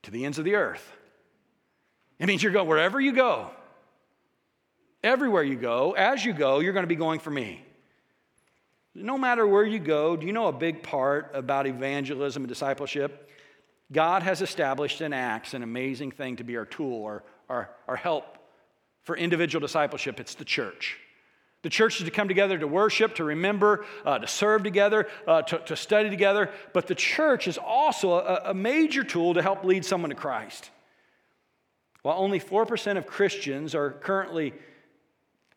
To 0.04 0.10
the 0.10 0.24
ends 0.24 0.38
of 0.38 0.46
the 0.46 0.54
earth. 0.54 0.92
It 2.18 2.26
means 2.26 2.42
you're 2.42 2.52
going 2.52 2.68
wherever 2.68 3.00
you 3.00 3.12
go, 3.12 3.50
everywhere 5.02 5.42
you 5.42 5.56
go, 5.56 5.92
as 5.92 6.24
you 6.24 6.32
go, 6.32 6.60
you're 6.60 6.72
going 6.74 6.84
to 6.84 6.88
be 6.88 6.96
going 6.96 7.18
for 7.18 7.30
me. 7.30 7.64
No 8.94 9.16
matter 9.16 9.46
where 9.46 9.64
you 9.64 9.78
go, 9.78 10.16
do 10.16 10.26
you 10.26 10.32
know 10.32 10.48
a 10.48 10.52
big 10.52 10.82
part 10.82 11.30
about 11.32 11.66
evangelism 11.66 12.42
and 12.42 12.48
discipleship? 12.48 13.28
God 13.92 14.22
has 14.22 14.40
established 14.40 15.00
in 15.00 15.12
Acts 15.12 15.54
an 15.54 15.62
amazing 15.62 16.12
thing 16.12 16.36
to 16.36 16.44
be 16.44 16.56
our 16.56 16.64
tool, 16.64 17.04
our, 17.04 17.24
our, 17.48 17.70
our 17.88 17.96
help 17.96 18.38
for 19.02 19.16
individual 19.16 19.60
discipleship. 19.60 20.20
It's 20.20 20.34
the 20.34 20.44
church. 20.44 20.98
The 21.62 21.70
church 21.70 22.00
is 22.00 22.04
to 22.04 22.10
come 22.10 22.28
together 22.28 22.58
to 22.58 22.66
worship, 22.66 23.16
to 23.16 23.24
remember, 23.24 23.84
uh, 24.04 24.18
to 24.18 24.26
serve 24.26 24.62
together, 24.62 25.08
uh, 25.26 25.42
to, 25.42 25.58
to, 25.58 25.76
study 25.76 26.08
together. 26.08 26.50
But 26.72 26.86
the 26.86 26.94
church 26.94 27.48
is 27.48 27.58
also 27.58 28.12
a, 28.12 28.42
a 28.46 28.54
major 28.54 29.04
tool 29.04 29.34
to 29.34 29.42
help 29.42 29.64
lead 29.64 29.84
someone 29.84 30.10
to 30.10 30.16
Christ. 30.16 30.70
While 32.02 32.18
only 32.18 32.40
4% 32.40 32.96
of 32.96 33.06
Christians 33.06 33.74
are 33.74 33.90
currently 33.90 34.54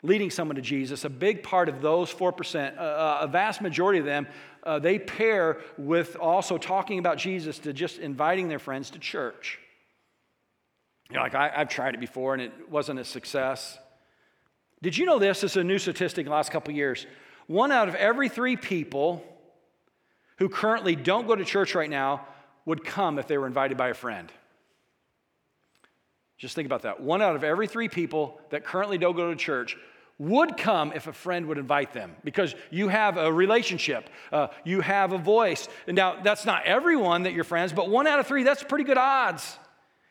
leading 0.03 0.29
someone 0.29 0.57
to 0.57 0.61
Jesus, 0.61 1.05
a 1.05 1.09
big 1.09 1.41
part 1.41 1.69
of 1.69 1.81
those 1.81 2.13
4%, 2.13 2.77
uh, 2.77 2.81
uh, 2.81 3.17
a 3.21 3.27
vast 3.27 3.61
majority 3.61 3.99
of 3.99 4.05
them, 4.05 4.27
uh, 4.63 4.77
they 4.77 4.99
pair 4.99 5.61
with 5.77 6.17
also 6.17 6.57
talking 6.57 6.99
about 6.99 7.17
Jesus 7.17 7.57
to 7.59 7.73
just 7.73 7.99
inviting 7.99 8.49
their 8.49 8.59
friends 8.59 8.91
to 8.91 8.99
church. 8.99 9.59
You 11.09 11.15
know, 11.15 11.21
like 11.21 11.35
I, 11.35 11.49
have 11.49 11.69
tried 11.69 11.93
it 11.95 11.99
before 11.99 12.33
and 12.33 12.41
it 12.41 12.69
wasn't 12.69 12.99
a 12.99 13.05
success. 13.05 13.77
Did 14.81 14.97
you 14.97 15.05
know 15.05 15.19
this? 15.19 15.41
This 15.41 15.51
is 15.51 15.57
a 15.57 15.63
new 15.63 15.79
statistic 15.79 16.25
in 16.25 16.29
the 16.29 16.35
last 16.35 16.51
couple 16.51 16.73
years. 16.73 17.07
One 17.47 17.71
out 17.71 17.87
of 17.87 17.95
every 17.95 18.29
three 18.29 18.57
people 18.57 19.23
who 20.37 20.49
currently 20.49 20.95
don't 20.95 21.27
go 21.27 21.35
to 21.35 21.45
church 21.45 21.75
right 21.75 21.89
now 21.89 22.27
would 22.65 22.83
come 22.83 23.19
if 23.19 23.27
they 23.27 23.37
were 23.37 23.47
invited 23.47 23.77
by 23.77 23.89
a 23.89 23.93
friend. 23.93 24.31
Just 26.37 26.55
think 26.55 26.65
about 26.65 26.81
that. 26.81 26.99
One 27.01 27.21
out 27.21 27.35
of 27.35 27.43
every 27.43 27.67
three 27.67 27.87
people 27.87 28.39
that 28.49 28.65
currently 28.65 28.97
don't 28.97 29.15
go 29.15 29.29
to 29.29 29.35
church 29.35 29.77
would 30.19 30.57
come 30.57 30.91
if 30.93 31.07
a 31.07 31.13
friend 31.13 31.47
would 31.47 31.57
invite 31.57 31.93
them 31.93 32.15
because 32.23 32.55
you 32.69 32.87
have 32.87 33.17
a 33.17 33.31
relationship, 33.31 34.09
uh, 34.31 34.47
you 34.63 34.81
have 34.81 35.11
a 35.11 35.17
voice. 35.17 35.67
And 35.87 35.95
now, 35.95 36.21
that's 36.21 36.45
not 36.45 36.65
everyone 36.65 37.23
that 37.23 37.33
you're 37.33 37.43
friends, 37.43 37.73
but 37.73 37.89
one 37.89 38.07
out 38.07 38.19
of 38.19 38.27
three, 38.27 38.43
that's 38.43 38.63
pretty 38.63 38.83
good 38.83 38.97
odds. 38.97 39.57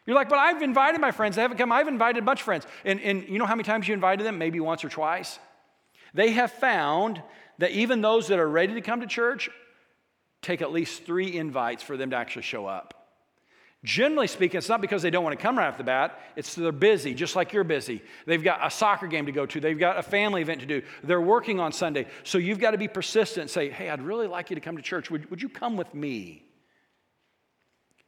You're 0.06 0.16
like, 0.16 0.28
but 0.28 0.38
I've 0.38 0.62
invited 0.62 1.00
my 1.00 1.12
friends. 1.12 1.36
They 1.36 1.42
haven't 1.42 1.58
come. 1.58 1.70
I've 1.70 1.86
invited 1.86 2.22
a 2.22 2.26
bunch 2.26 2.40
of 2.40 2.44
friends. 2.44 2.66
And, 2.84 3.00
and 3.00 3.28
you 3.28 3.38
know 3.38 3.46
how 3.46 3.54
many 3.54 3.64
times 3.64 3.86
you 3.86 3.94
invited 3.94 4.26
them? 4.26 4.36
Maybe 4.36 4.58
once 4.58 4.84
or 4.84 4.88
twice. 4.88 5.38
They 6.12 6.32
have 6.32 6.50
found 6.50 7.22
that 7.58 7.70
even 7.70 8.00
those 8.00 8.28
that 8.28 8.40
are 8.40 8.48
ready 8.48 8.74
to 8.74 8.80
come 8.80 9.00
to 9.00 9.06
church 9.06 9.48
take 10.42 10.60
at 10.60 10.72
least 10.72 11.04
three 11.04 11.36
invites 11.36 11.82
for 11.84 11.96
them 11.96 12.10
to 12.10 12.16
actually 12.16 12.42
show 12.42 12.66
up. 12.66 13.01
Generally 13.84 14.28
speaking, 14.28 14.58
it's 14.58 14.68
not 14.68 14.80
because 14.80 15.02
they 15.02 15.10
don't 15.10 15.24
want 15.24 15.36
to 15.36 15.42
come 15.42 15.58
right 15.58 15.66
off 15.66 15.76
the 15.76 15.82
bat, 15.82 16.20
it's 16.36 16.54
they're 16.54 16.70
busy, 16.70 17.14
just 17.14 17.34
like 17.34 17.52
you're 17.52 17.64
busy. 17.64 18.00
They've 18.26 18.42
got 18.42 18.64
a 18.64 18.70
soccer 18.70 19.08
game 19.08 19.26
to 19.26 19.32
go 19.32 19.44
to, 19.44 19.60
they've 19.60 19.78
got 19.78 19.98
a 19.98 20.04
family 20.04 20.40
event 20.40 20.60
to 20.60 20.66
do, 20.66 20.82
they're 21.02 21.20
working 21.20 21.58
on 21.58 21.72
Sunday. 21.72 22.06
So 22.22 22.38
you've 22.38 22.60
got 22.60 22.72
to 22.72 22.78
be 22.78 22.86
persistent 22.86 23.42
and 23.42 23.50
say, 23.50 23.70
hey, 23.70 23.90
I'd 23.90 24.00
really 24.00 24.28
like 24.28 24.50
you 24.50 24.54
to 24.54 24.60
come 24.60 24.76
to 24.76 24.82
church. 24.82 25.10
Would, 25.10 25.28
would 25.30 25.42
you 25.42 25.48
come 25.48 25.76
with 25.76 25.92
me? 25.94 26.44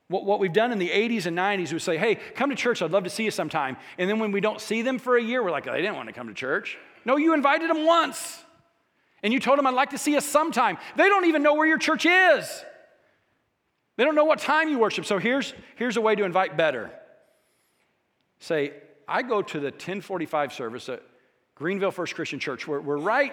What, 0.06 0.24
what 0.24 0.38
we've 0.38 0.52
done 0.52 0.70
in 0.70 0.78
the 0.78 0.90
80s 0.90 1.26
and 1.26 1.36
90s, 1.36 1.72
we 1.72 1.78
say, 1.80 1.96
hey, 1.96 2.16
come 2.36 2.50
to 2.50 2.56
church, 2.56 2.80
I'd 2.80 2.92
love 2.92 3.04
to 3.04 3.10
see 3.10 3.24
you 3.24 3.32
sometime. 3.32 3.76
And 3.98 4.08
then 4.08 4.20
when 4.20 4.30
we 4.30 4.40
don't 4.40 4.60
see 4.60 4.82
them 4.82 5.00
for 5.00 5.16
a 5.16 5.22
year, 5.22 5.42
we're 5.42 5.50
like, 5.50 5.64
they 5.64 5.80
didn't 5.80 5.96
want 5.96 6.08
to 6.08 6.12
come 6.12 6.28
to 6.28 6.34
church. 6.34 6.78
No, 7.04 7.16
you 7.16 7.34
invited 7.34 7.68
them 7.68 7.84
once. 7.84 8.44
And 9.24 9.32
you 9.32 9.40
told 9.40 9.58
them, 9.58 9.66
I'd 9.66 9.74
like 9.74 9.90
to 9.90 9.98
see 9.98 10.12
you 10.12 10.20
sometime. 10.20 10.78
They 10.94 11.08
don't 11.08 11.24
even 11.24 11.42
know 11.42 11.54
where 11.54 11.66
your 11.66 11.78
church 11.78 12.06
is. 12.06 12.64
They 13.96 14.04
don't 14.04 14.14
know 14.14 14.24
what 14.24 14.40
time 14.40 14.68
you 14.68 14.78
worship. 14.78 15.04
So 15.04 15.18
here's, 15.18 15.54
here's 15.76 15.96
a 15.96 16.00
way 16.00 16.14
to 16.14 16.24
invite 16.24 16.56
better. 16.56 16.90
Say, 18.40 18.72
I 19.06 19.22
go 19.22 19.42
to 19.42 19.60
the 19.60 19.66
1045 19.66 20.52
service 20.52 20.88
at 20.88 21.02
Greenville 21.54 21.92
First 21.92 22.14
Christian 22.14 22.40
Church. 22.40 22.66
We're, 22.66 22.80
we're 22.80 22.96
right 22.96 23.32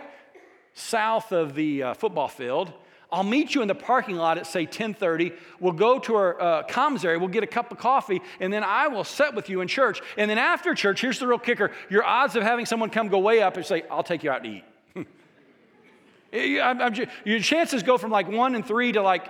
south 0.74 1.32
of 1.32 1.56
the 1.56 1.84
uh, 1.84 1.94
football 1.94 2.28
field. 2.28 2.72
I'll 3.12 3.24
meet 3.24 3.54
you 3.54 3.62
in 3.62 3.68
the 3.68 3.76
parking 3.76 4.16
lot 4.16 4.38
at 4.38 4.48
say 4.48 4.66
10:30. 4.66 5.34
We'll 5.60 5.74
go 5.74 6.00
to 6.00 6.16
our 6.16 6.42
uh, 6.42 6.64
commissary. 6.64 7.18
We'll 7.18 7.28
get 7.28 7.44
a 7.44 7.48
cup 7.48 7.70
of 7.72 7.78
coffee, 7.78 8.22
and 8.40 8.54
then 8.54 8.64
I 8.64 8.88
will 8.88 9.04
sit 9.04 9.36
with 9.36 9.50
you 9.50 9.60
in 9.60 9.68
church. 9.68 10.02
And 10.18 10.32
then 10.32 10.38
after 10.38 10.74
church, 10.74 11.02
here's 11.02 11.20
the 11.20 11.28
real 11.28 11.38
kicker: 11.38 11.72
your 11.90 12.06
odds 12.06 12.38
of 12.38 12.44
having 12.44 12.66
someone 12.66 12.90
come 12.90 13.10
go 13.10 13.20
way 13.20 13.42
up 13.42 13.58
and 13.58 13.66
say, 13.66 13.84
"I'll 13.92 14.04
take 14.04 14.24
you 14.24 14.32
out 14.32 14.46
to 14.46 14.50
eat." 14.50 14.64
I'm, 16.62 16.82
I'm, 16.82 16.94
your 17.26 17.40
chances 17.40 17.84
go 17.84 17.98
from 17.98 18.12
like 18.12 18.30
one 18.30 18.56
and 18.56 18.66
three 18.66 18.94
to 18.94 19.02
like 19.02 19.28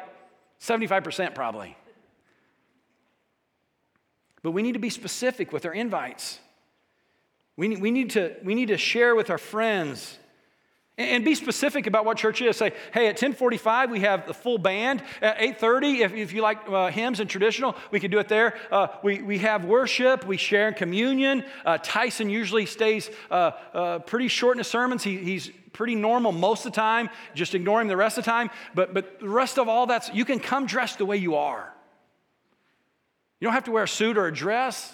75% 0.62 1.36
probably. 1.36 1.76
But 4.43 4.52
we 4.52 4.62
need 4.62 4.74
to 4.74 4.80
be 4.80 4.89
specific 4.89 5.52
with 5.52 5.65
our 5.65 5.74
invites. 5.74 6.39
We 7.58 7.67
need, 7.67 7.82
we 7.82 7.91
need, 7.91 8.12
to, 8.12 8.36
we 8.43 8.56
need 8.56 8.69
to 8.69 8.78
share 8.78 9.15
with 9.15 9.30
our 9.30 9.38
friends 9.38 10.17
and 10.97 11.24
be 11.26 11.36
specific 11.36 11.88
about 11.88 12.06
what 12.06 12.17
church 12.17 12.41
is. 12.41 12.58
Say, 12.58 12.74
hey, 12.93 13.08
at 13.08 13.15
1045, 13.15 13.91
we 13.91 14.02
have 14.02 14.28
the 14.28 14.34
full 14.34 14.58
band. 14.58 15.02
At 15.21 15.38
830, 15.41 16.02
if, 16.02 16.13
if 16.13 16.34
you 16.34 16.41
like 16.41 16.60
uh, 16.67 16.88
hymns 16.88 17.19
and 17.19 17.30
traditional, 17.30 17.76
we 17.91 18.00
can 18.00 18.12
do 18.12 18.19
it 18.19 18.28
there. 18.28 18.58
Uh, 18.71 18.88
we, 19.04 19.21
we 19.21 19.38
have 19.39 19.65
worship. 19.65 20.26
We 20.26 20.38
share 20.38 20.67
in 20.67 20.74
communion. 20.74 21.43
Uh, 21.65 21.78
Tyson 21.82 22.30
usually 22.30 22.65
stays 22.65 23.10
uh, 23.30 23.52
uh, 23.74 24.00
pretty 24.00 24.28
short 24.28 24.56
in 24.56 24.60
his 24.60 24.67
sermons. 24.67 25.04
He, 25.04 25.17
he's 25.17 25.52
pretty 25.73 25.95
normal 25.95 26.31
most 26.31 26.65
of 26.65 26.71
the 26.71 26.75
time. 26.75 27.10
Just 27.34 27.55
ignore 27.55 27.81
him 27.81 27.88
the 27.88 27.97
rest 27.97 28.17
of 28.17 28.23
the 28.23 28.31
time. 28.31 28.49
But, 28.75 28.93
but 28.93 29.19
the 29.19 29.29
rest 29.29 29.57
of 29.57 29.67
all 29.67 29.88
that's, 29.88 30.13
you 30.13 30.25
can 30.25 30.39
come 30.39 30.65
dressed 30.65 30.97
the 30.97 31.05
way 31.05 31.17
you 31.17 31.36
are. 31.36 31.73
You 33.39 33.47
don't 33.47 33.53
have 33.53 33.63
to 33.65 33.71
wear 33.71 33.84
a 33.84 33.88
suit 33.88 34.17
or 34.17 34.27
a 34.27 34.34
dress. 34.34 34.93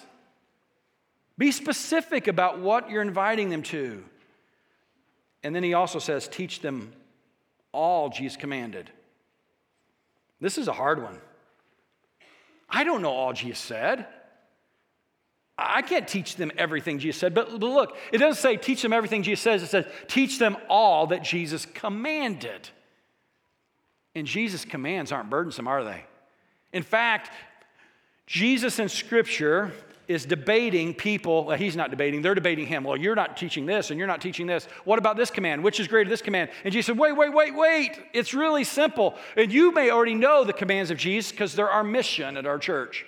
Be 1.36 1.52
specific 1.52 2.26
about 2.26 2.58
what 2.58 2.90
you're 2.90 3.02
inviting 3.02 3.50
them 3.50 3.62
to. 3.64 4.04
And 5.42 5.54
then 5.54 5.62
he 5.62 5.74
also 5.74 5.98
says, 5.98 6.26
teach 6.26 6.60
them 6.60 6.92
all 7.72 8.08
Jesus 8.08 8.36
commanded. 8.36 8.90
This 10.40 10.58
is 10.58 10.68
a 10.68 10.72
hard 10.72 11.02
one. 11.02 11.18
I 12.68 12.84
don't 12.84 13.02
know 13.02 13.12
all 13.12 13.32
Jesus 13.32 13.58
said. 13.58 14.06
I 15.60 15.82
can't 15.82 16.06
teach 16.06 16.36
them 16.36 16.52
everything 16.56 17.00
Jesus 17.00 17.20
said, 17.20 17.34
but, 17.34 17.52
look, 17.52 17.96
it 18.12 18.18
doesn't 18.18 18.40
say 18.40 18.56
teach 18.56 18.80
them 18.80 18.92
everything 18.92 19.24
Jesus 19.24 19.42
says. 19.42 19.62
It 19.62 19.66
says 19.66 19.86
teach 20.06 20.38
them 20.38 20.56
all 20.68 21.08
that 21.08 21.24
Jesus 21.24 21.66
commanded. 21.66 22.68
And 24.14 24.26
Jesus' 24.26 24.64
commands 24.64 25.10
aren't 25.10 25.30
burdensome, 25.30 25.66
are 25.66 25.82
they? 25.82 26.04
In 26.72 26.84
fact, 26.84 27.32
Jesus 28.26 28.78
in 28.78 28.88
Scripture 28.88 29.72
is 30.06 30.24
debating 30.24 30.94
people. 30.94 31.44
Well, 31.44 31.58
he's 31.58 31.76
not 31.76 31.90
debating, 31.90 32.22
they're 32.22 32.34
debating 32.34 32.66
him. 32.66 32.84
Well, 32.84 32.96
you're 32.96 33.16
not 33.16 33.36
teaching 33.36 33.66
this 33.66 33.90
and 33.90 33.98
you're 33.98 34.06
not 34.06 34.20
teaching 34.20 34.46
this. 34.46 34.66
What 34.84 34.98
about 34.98 35.16
this 35.16 35.30
command? 35.30 35.62
Which 35.62 35.80
is 35.80 35.88
greater, 35.88 36.08
this 36.08 36.22
command? 36.22 36.50
And 36.64 36.72
Jesus 36.72 36.86
said, 36.86 36.98
wait, 36.98 37.16
wait, 37.16 37.32
wait, 37.32 37.54
wait. 37.54 38.00
It's 38.14 38.32
really 38.32 38.64
simple. 38.64 39.16
And 39.36 39.52
you 39.52 39.72
may 39.72 39.90
already 39.90 40.14
know 40.14 40.44
the 40.44 40.52
commands 40.52 40.90
of 40.90 40.98
Jesus 40.98 41.30
because 41.30 41.54
they're 41.54 41.68
our 41.68 41.84
mission 41.84 42.36
at 42.36 42.46
our 42.46 42.58
church. 42.58 43.04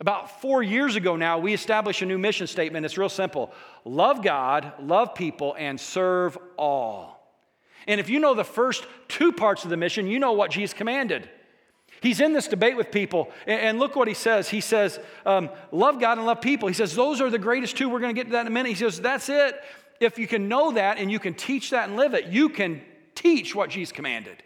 About 0.00 0.40
four 0.40 0.62
years 0.62 0.96
ago 0.96 1.16
now, 1.16 1.38
we 1.38 1.52
established 1.52 2.00
a 2.00 2.06
new 2.06 2.16
mission 2.16 2.46
statement. 2.46 2.86
It's 2.86 2.96
real 2.96 3.10
simple 3.10 3.52
love 3.84 4.22
God, 4.22 4.72
love 4.80 5.14
people, 5.14 5.54
and 5.58 5.78
serve 5.78 6.38
all. 6.56 7.18
And 7.86 8.00
if 8.00 8.08
you 8.08 8.18
know 8.18 8.34
the 8.34 8.44
first 8.44 8.86
two 9.08 9.32
parts 9.32 9.64
of 9.64 9.70
the 9.70 9.76
mission, 9.76 10.06
you 10.06 10.18
know 10.18 10.32
what 10.32 10.50
Jesus 10.50 10.74
commanded. 10.74 11.28
He's 12.02 12.20
in 12.20 12.32
this 12.32 12.48
debate 12.48 12.78
with 12.78 12.90
people, 12.90 13.30
and 13.46 13.78
look 13.78 13.94
what 13.94 14.08
he 14.08 14.14
says. 14.14 14.48
He 14.48 14.62
says, 14.62 14.98
um, 15.26 15.50
Love 15.70 16.00
God 16.00 16.16
and 16.16 16.26
love 16.26 16.40
people. 16.40 16.66
He 16.66 16.74
says, 16.74 16.94
Those 16.94 17.20
are 17.20 17.28
the 17.28 17.38
greatest 17.38 17.76
two. 17.76 17.90
We're 17.90 18.00
going 18.00 18.14
to 18.14 18.18
get 18.18 18.28
to 18.28 18.32
that 18.32 18.42
in 18.42 18.46
a 18.46 18.50
minute. 18.50 18.70
He 18.70 18.74
says, 18.76 19.00
That's 19.00 19.28
it. 19.28 19.60
If 20.00 20.18
you 20.18 20.26
can 20.26 20.48
know 20.48 20.72
that 20.72 20.96
and 20.96 21.12
you 21.12 21.18
can 21.18 21.34
teach 21.34 21.70
that 21.70 21.88
and 21.88 21.98
live 21.98 22.14
it, 22.14 22.26
you 22.26 22.48
can 22.48 22.80
teach 23.14 23.54
what 23.54 23.68
Jesus 23.68 23.92
commanded. 23.92 24.42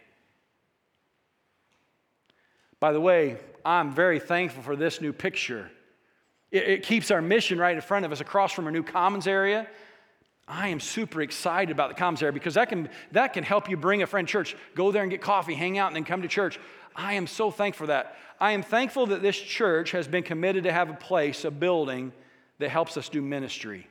By 2.81 2.91
the 2.91 2.99
way, 2.99 3.37
I'm 3.65 3.91
very 3.91 4.19
thankful 4.19 4.61
for 4.61 4.75
this 4.75 5.01
new 5.01 5.11
picture. 5.11 5.71
It, 6.51 6.63
it 6.63 6.83
keeps 6.83 7.09
our 7.09 7.21
mission 7.21 7.57
right 7.57 7.75
in 7.75 7.81
front 7.81 8.05
of 8.05 8.11
us 8.11 8.21
across 8.21 8.53
from 8.53 8.65
our 8.65 8.71
new 8.71 8.83
commons 8.83 9.25
area. 9.25 9.67
I 10.47 10.67
am 10.67 10.79
super 10.79 11.23
excited 11.23 11.71
about 11.71 11.89
the 11.89 11.95
commons 11.95 12.21
area 12.21 12.31
because 12.31 12.53
that 12.53 12.69
can, 12.69 12.89
that 13.11 13.33
can 13.33 13.43
help 13.43 13.67
you 13.67 13.75
bring 13.75 14.03
a 14.03 14.07
friend 14.07 14.27
church, 14.27 14.55
go 14.75 14.91
there 14.91 15.01
and 15.01 15.09
get 15.09 15.19
coffee, 15.19 15.55
hang 15.55 15.79
out, 15.79 15.87
and 15.87 15.95
then 15.95 16.03
come 16.03 16.21
to 16.21 16.27
church. 16.27 16.59
I 16.95 17.13
am 17.13 17.25
so 17.25 17.49
thankful 17.49 17.85
for 17.85 17.87
that. 17.87 18.15
I 18.39 18.51
am 18.51 18.61
thankful 18.61 19.07
that 19.07 19.23
this 19.23 19.37
church 19.37 19.91
has 19.91 20.07
been 20.07 20.23
committed 20.23 20.65
to 20.65 20.71
have 20.71 20.91
a 20.91 20.93
place, 20.93 21.43
a 21.45 21.51
building 21.51 22.13
that 22.59 22.69
helps 22.69 22.95
us 22.95 23.09
do 23.09 23.21
ministry. 23.21 23.87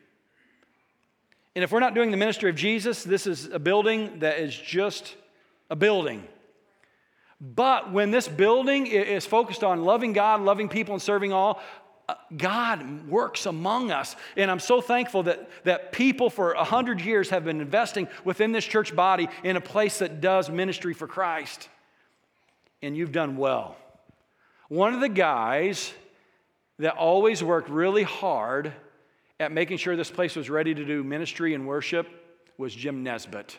And 1.56 1.64
if 1.64 1.72
we're 1.72 1.80
not 1.80 1.94
doing 1.94 2.12
the 2.12 2.16
ministry 2.16 2.50
of 2.50 2.56
Jesus, 2.56 3.02
this 3.02 3.26
is 3.26 3.46
a 3.46 3.58
building 3.58 4.20
that 4.20 4.38
is 4.38 4.56
just 4.56 5.16
a 5.70 5.76
building. 5.76 6.24
But 7.40 7.92
when 7.92 8.10
this 8.10 8.28
building 8.28 8.86
is 8.86 9.26
focused 9.26 9.64
on 9.64 9.84
loving 9.84 10.12
God, 10.12 10.40
loving 10.40 10.68
people, 10.68 10.94
and 10.94 11.02
serving 11.02 11.32
all, 11.32 11.60
uh, 12.08 12.14
God 12.36 13.08
works 13.08 13.46
among 13.46 13.90
us. 13.90 14.14
And 14.36 14.50
I'm 14.50 14.60
so 14.60 14.80
thankful 14.80 15.24
that, 15.24 15.48
that 15.64 15.92
people 15.92 16.28
for 16.30 16.52
a 16.52 16.64
hundred 16.64 17.00
years 17.00 17.30
have 17.30 17.44
been 17.44 17.60
investing 17.60 18.08
within 18.24 18.52
this 18.52 18.64
church 18.64 18.94
body 18.94 19.28
in 19.42 19.56
a 19.56 19.60
place 19.60 19.98
that 20.00 20.20
does 20.20 20.50
ministry 20.50 20.94
for 20.94 21.06
Christ 21.06 21.68
and 22.84 22.94
you've 22.96 23.12
done 23.12 23.36
well. 23.36 23.76
One 24.68 24.92
of 24.92 25.00
the 25.00 25.08
guys 25.08 25.92
that 26.78 26.96
always 26.96 27.42
worked 27.42 27.70
really 27.70 28.02
hard 28.02 28.72
at 29.40 29.52
making 29.52 29.78
sure 29.78 29.96
this 29.96 30.10
place 30.10 30.36
was 30.36 30.50
ready 30.50 30.74
to 30.74 30.84
do 30.84 31.02
ministry 31.02 31.54
and 31.54 31.66
worship 31.66 32.06
was 32.58 32.74
Jim 32.74 33.02
Nesbitt. 33.02 33.58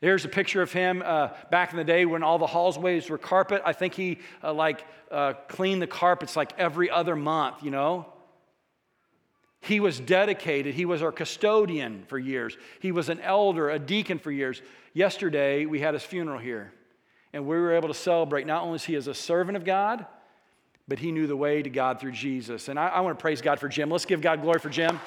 There's 0.00 0.24
a 0.24 0.28
picture 0.28 0.60
of 0.60 0.72
him 0.72 1.02
uh, 1.04 1.30
back 1.50 1.72
in 1.72 1.78
the 1.78 1.84
day 1.84 2.04
when 2.04 2.22
all 2.22 2.38
the 2.38 2.46
hallways 2.46 3.08
were 3.08 3.18
carpet. 3.18 3.62
I 3.64 3.72
think 3.72 3.94
he 3.94 4.18
uh, 4.42 4.52
like 4.52 4.84
uh, 5.10 5.34
cleaned 5.48 5.80
the 5.80 5.86
carpets 5.86 6.36
like 6.36 6.52
every 6.58 6.90
other 6.90 7.16
month, 7.16 7.62
you 7.62 7.70
know. 7.70 8.06
He 9.60 9.80
was 9.80 9.98
dedicated. 9.98 10.74
He 10.74 10.84
was 10.84 11.02
our 11.02 11.12
custodian 11.12 12.04
for 12.08 12.18
years. 12.18 12.56
He 12.80 12.92
was 12.92 13.08
an 13.08 13.20
elder, 13.20 13.70
a 13.70 13.78
deacon 13.78 14.18
for 14.18 14.30
years. 14.30 14.60
Yesterday, 14.92 15.66
we 15.66 15.80
had 15.80 15.94
his 15.94 16.02
funeral 16.02 16.38
here, 16.38 16.72
and 17.32 17.46
we 17.46 17.56
were 17.56 17.72
able 17.72 17.88
to 17.88 17.94
celebrate 17.94 18.46
not 18.46 18.62
only 18.62 18.76
is 18.76 18.84
he 18.84 18.94
as 18.94 19.08
a 19.08 19.14
servant 19.14 19.56
of 19.56 19.64
God, 19.64 20.06
but 20.86 20.98
he 20.98 21.10
knew 21.10 21.26
the 21.26 21.36
way 21.36 21.62
to 21.62 21.70
God 21.70 21.98
through 22.00 22.12
Jesus. 22.12 22.68
And 22.68 22.78
I, 22.78 22.88
I 22.88 23.00
want 23.00 23.18
to 23.18 23.20
praise 23.20 23.40
God 23.40 23.58
for 23.58 23.68
Jim. 23.68 23.90
Let's 23.90 24.04
give 24.04 24.20
God 24.20 24.40
glory 24.42 24.60
for 24.60 24.68
Jim. 24.68 25.00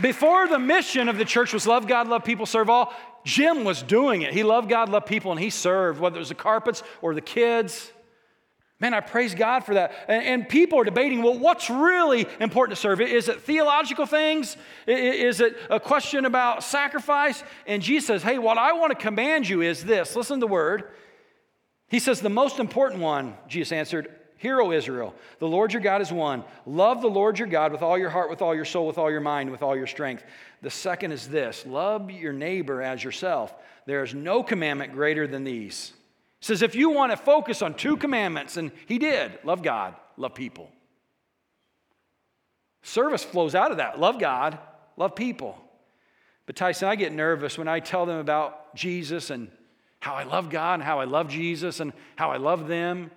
Before 0.00 0.46
the 0.46 0.58
mission 0.58 1.08
of 1.08 1.18
the 1.18 1.24
church 1.24 1.52
was 1.52 1.66
love 1.66 1.86
God, 1.86 2.08
love 2.08 2.24
people, 2.24 2.46
serve 2.46 2.70
all, 2.70 2.94
Jim 3.24 3.64
was 3.64 3.82
doing 3.82 4.22
it. 4.22 4.32
He 4.32 4.42
loved 4.42 4.68
God, 4.68 4.88
loved 4.88 5.06
people, 5.06 5.30
and 5.30 5.40
he 5.40 5.50
served, 5.50 6.00
whether 6.00 6.16
it 6.16 6.20
was 6.20 6.28
the 6.28 6.34
carpets 6.34 6.82
or 7.02 7.14
the 7.14 7.20
kids. 7.20 7.92
Man, 8.78 8.94
I 8.94 9.00
praise 9.00 9.34
God 9.34 9.60
for 9.60 9.74
that. 9.74 9.92
And, 10.08 10.24
and, 10.24 10.48
people 10.48 10.80
are 10.80 10.84
debating 10.84 11.22
well, 11.22 11.38
what's 11.38 11.68
really 11.68 12.26
important 12.40 12.76
to 12.76 12.80
serve? 12.80 13.02
Is 13.02 13.28
it 13.28 13.42
theological 13.42 14.06
things? 14.06 14.56
Is 14.86 15.40
it 15.40 15.58
a 15.68 15.78
question 15.78 16.24
about 16.24 16.64
sacrifice? 16.64 17.44
And 17.66 17.82
Jesus 17.82 18.06
says, 18.06 18.22
hey, 18.22 18.38
what 18.38 18.56
I 18.56 18.72
want 18.72 18.90
to 18.92 18.96
command 18.96 19.46
you 19.46 19.60
is 19.60 19.84
this 19.84 20.16
listen 20.16 20.40
to 20.40 20.46
the 20.46 20.50
word. 20.50 20.84
He 21.88 21.98
says, 21.98 22.20
the 22.20 22.30
most 22.30 22.58
important 22.58 23.02
one, 23.02 23.34
Jesus 23.48 23.72
answered, 23.72 24.14
Hear, 24.40 24.62
O 24.62 24.72
Israel, 24.72 25.14
the 25.38 25.46
Lord 25.46 25.74
your 25.74 25.82
God 25.82 26.00
is 26.00 26.10
one. 26.10 26.44
Love 26.64 27.02
the 27.02 27.10
Lord 27.10 27.38
your 27.38 27.46
God 27.46 27.72
with 27.72 27.82
all 27.82 27.98
your 27.98 28.08
heart, 28.08 28.30
with 28.30 28.40
all 28.40 28.54
your 28.54 28.64
soul, 28.64 28.86
with 28.86 28.96
all 28.96 29.10
your 29.10 29.20
mind, 29.20 29.50
with 29.50 29.62
all 29.62 29.76
your 29.76 29.86
strength. 29.86 30.24
The 30.62 30.70
second 30.70 31.12
is 31.12 31.28
this 31.28 31.66
love 31.66 32.10
your 32.10 32.32
neighbor 32.32 32.80
as 32.80 33.04
yourself. 33.04 33.54
There 33.84 34.02
is 34.02 34.14
no 34.14 34.42
commandment 34.42 34.94
greater 34.94 35.26
than 35.26 35.44
these. 35.44 35.92
He 36.38 36.46
says, 36.46 36.62
if 36.62 36.74
you 36.74 36.88
want 36.88 37.12
to 37.12 37.18
focus 37.18 37.60
on 37.60 37.74
two 37.74 37.98
commandments, 37.98 38.56
and 38.56 38.70
he 38.86 38.98
did 38.98 39.38
love 39.44 39.62
God, 39.62 39.94
love 40.16 40.34
people. 40.34 40.70
Service 42.80 43.22
flows 43.22 43.54
out 43.54 43.72
of 43.72 43.76
that 43.76 44.00
love 44.00 44.18
God, 44.18 44.58
love 44.96 45.14
people. 45.14 45.58
But 46.46 46.56
Tyson, 46.56 46.88
I 46.88 46.96
get 46.96 47.12
nervous 47.12 47.58
when 47.58 47.68
I 47.68 47.80
tell 47.80 48.06
them 48.06 48.16
about 48.16 48.74
Jesus 48.74 49.28
and 49.28 49.50
how 49.98 50.14
I 50.14 50.22
love 50.22 50.48
God 50.48 50.80
and 50.80 50.82
how 50.82 50.98
I 50.98 51.04
love 51.04 51.28
Jesus 51.28 51.80
and 51.80 51.92
how 52.16 52.30
I 52.30 52.38
love 52.38 52.68
them. 52.68 53.10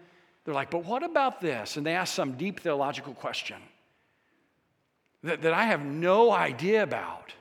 They're 0.46 0.54
like, 0.54 0.70
but 0.70 0.86
what 0.86 1.04
about 1.04 1.40
this? 1.40 1.78
And 1.78 1.86
they 1.86 1.94
ask 1.94 2.14
some 2.14 2.34
deep 2.34 2.60
theological 2.60 3.14
question 3.14 3.58
that, 5.24 5.42
that 5.42 5.54
I 5.54 5.66
have 5.66 5.86
no 5.86 6.32
idea 6.32 6.84
about. 6.84 7.34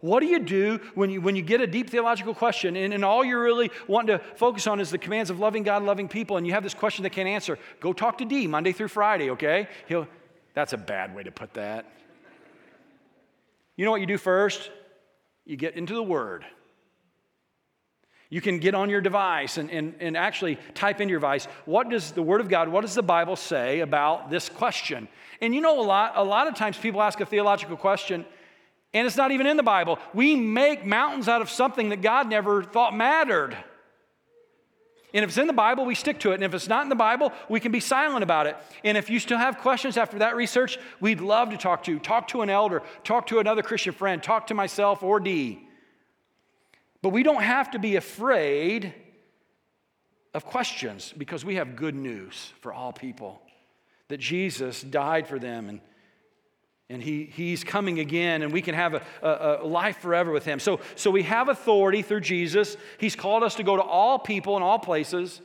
What 0.00 0.20
do 0.20 0.26
you 0.26 0.38
do 0.38 0.80
when 0.94 1.10
you, 1.10 1.20
when 1.20 1.34
you 1.34 1.42
get 1.42 1.60
a 1.60 1.66
deep 1.66 1.90
theological 1.90 2.34
question 2.34 2.76
and, 2.76 2.94
and 2.94 3.04
all 3.04 3.24
you're 3.24 3.42
really 3.42 3.70
wanting 3.88 4.18
to 4.18 4.24
focus 4.36 4.66
on 4.66 4.80
is 4.80 4.90
the 4.90 4.98
commands 4.98 5.28
of 5.28 5.40
loving 5.40 5.64
God, 5.64 5.82
loving 5.82 6.08
people, 6.08 6.36
and 6.36 6.46
you 6.46 6.52
have 6.52 6.62
this 6.62 6.74
question 6.74 7.02
they 7.02 7.10
can't 7.10 7.28
answer? 7.28 7.58
Go 7.80 7.92
talk 7.92 8.18
to 8.18 8.24
D 8.24 8.46
Monday 8.46 8.72
through 8.72 8.88
Friday, 8.88 9.30
okay? 9.30 9.68
He'll, 9.88 10.06
that's 10.54 10.72
a 10.72 10.76
bad 10.76 11.14
way 11.16 11.24
to 11.24 11.32
put 11.32 11.54
that. 11.54 11.86
You 13.76 13.84
know 13.84 13.90
what 13.90 14.00
you 14.00 14.06
do 14.06 14.18
first? 14.18 14.70
You 15.44 15.56
get 15.56 15.74
into 15.74 15.94
the 15.94 16.02
Word. 16.02 16.44
You 18.30 18.40
can 18.40 18.58
get 18.58 18.74
on 18.74 18.90
your 18.90 19.00
device 19.00 19.56
and, 19.56 19.70
and, 19.70 19.94
and 20.00 20.16
actually 20.16 20.58
type 20.74 21.00
in 21.00 21.08
your 21.08 21.18
device, 21.18 21.46
what 21.64 21.88
does 21.88 22.12
the 22.12 22.22
Word 22.22 22.40
of 22.40 22.48
God, 22.48 22.68
what 22.68 22.82
does 22.82 22.94
the 22.94 23.02
Bible 23.02 23.36
say 23.36 23.80
about 23.80 24.30
this 24.30 24.48
question? 24.48 25.08
And 25.40 25.54
you 25.54 25.60
know, 25.60 25.80
a 25.80 25.82
lot, 25.82 26.12
a 26.16 26.24
lot 26.24 26.46
of 26.46 26.54
times 26.54 26.76
people 26.76 27.00
ask 27.00 27.20
a 27.20 27.26
theological 27.26 27.76
question 27.76 28.26
and 28.94 29.06
it's 29.06 29.16
not 29.16 29.32
even 29.32 29.46
in 29.46 29.56
the 29.56 29.62
Bible. 29.62 29.98
We 30.14 30.34
make 30.34 30.84
mountains 30.84 31.28
out 31.28 31.42
of 31.42 31.50
something 31.50 31.90
that 31.90 32.00
God 32.00 32.28
never 32.28 32.62
thought 32.62 32.96
mattered. 32.96 33.56
And 35.12 35.24
if 35.24 35.30
it's 35.30 35.38
in 35.38 35.46
the 35.46 35.52
Bible, 35.52 35.84
we 35.84 35.94
stick 35.94 36.20
to 36.20 36.32
it. 36.32 36.36
And 36.36 36.44
if 36.44 36.54
it's 36.54 36.68
not 36.68 36.82
in 36.82 36.88
the 36.88 36.94
Bible, 36.94 37.32
we 37.48 37.60
can 37.60 37.72
be 37.72 37.80
silent 37.80 38.22
about 38.22 38.46
it. 38.46 38.56
And 38.84 38.96
if 38.96 39.10
you 39.10 39.18
still 39.20 39.38
have 39.38 39.58
questions 39.58 39.96
after 39.96 40.18
that 40.18 40.36
research, 40.36 40.78
we'd 41.00 41.20
love 41.20 41.50
to 41.50 41.56
talk 41.56 41.82
to 41.84 41.92
you. 41.92 41.98
Talk 41.98 42.28
to 42.28 42.42
an 42.42 42.50
elder, 42.50 42.82
talk 43.04 43.26
to 43.28 43.38
another 43.38 43.62
Christian 43.62 43.92
friend, 43.92 44.22
talk 44.22 44.46
to 44.48 44.54
myself 44.54 45.02
or 45.02 45.20
D. 45.20 45.67
But 47.02 47.10
we 47.10 47.22
don't 47.22 47.42
have 47.42 47.72
to 47.72 47.78
be 47.78 47.96
afraid 47.96 48.92
of 50.34 50.44
questions 50.44 51.12
because 51.16 51.44
we 51.44 51.56
have 51.56 51.76
good 51.76 51.94
news 51.94 52.52
for 52.60 52.72
all 52.72 52.92
people 52.92 53.40
that 54.08 54.18
Jesus 54.18 54.82
died 54.82 55.26
for 55.26 55.38
them 55.38 55.68
and, 55.68 55.80
and 56.90 57.02
he, 57.02 57.24
he's 57.24 57.64
coming 57.64 57.98
again 57.98 58.42
and 58.42 58.52
we 58.52 58.62
can 58.62 58.74
have 58.74 58.94
a, 58.94 59.02
a, 59.22 59.58
a, 59.62 59.66
life 59.66 59.98
forever 59.98 60.32
with 60.32 60.44
him. 60.44 60.58
So, 60.58 60.80
so 60.96 61.10
we 61.10 61.22
have 61.24 61.48
authority 61.48 62.02
through 62.02 62.20
Jesus. 62.20 62.76
He's 62.98 63.14
called 63.14 63.42
us 63.42 63.56
to 63.56 63.62
go 63.62 63.76
to 63.76 63.82
all 63.82 64.18
people 64.18 64.56
in 64.56 64.62
all 64.62 64.78
places 64.78 65.40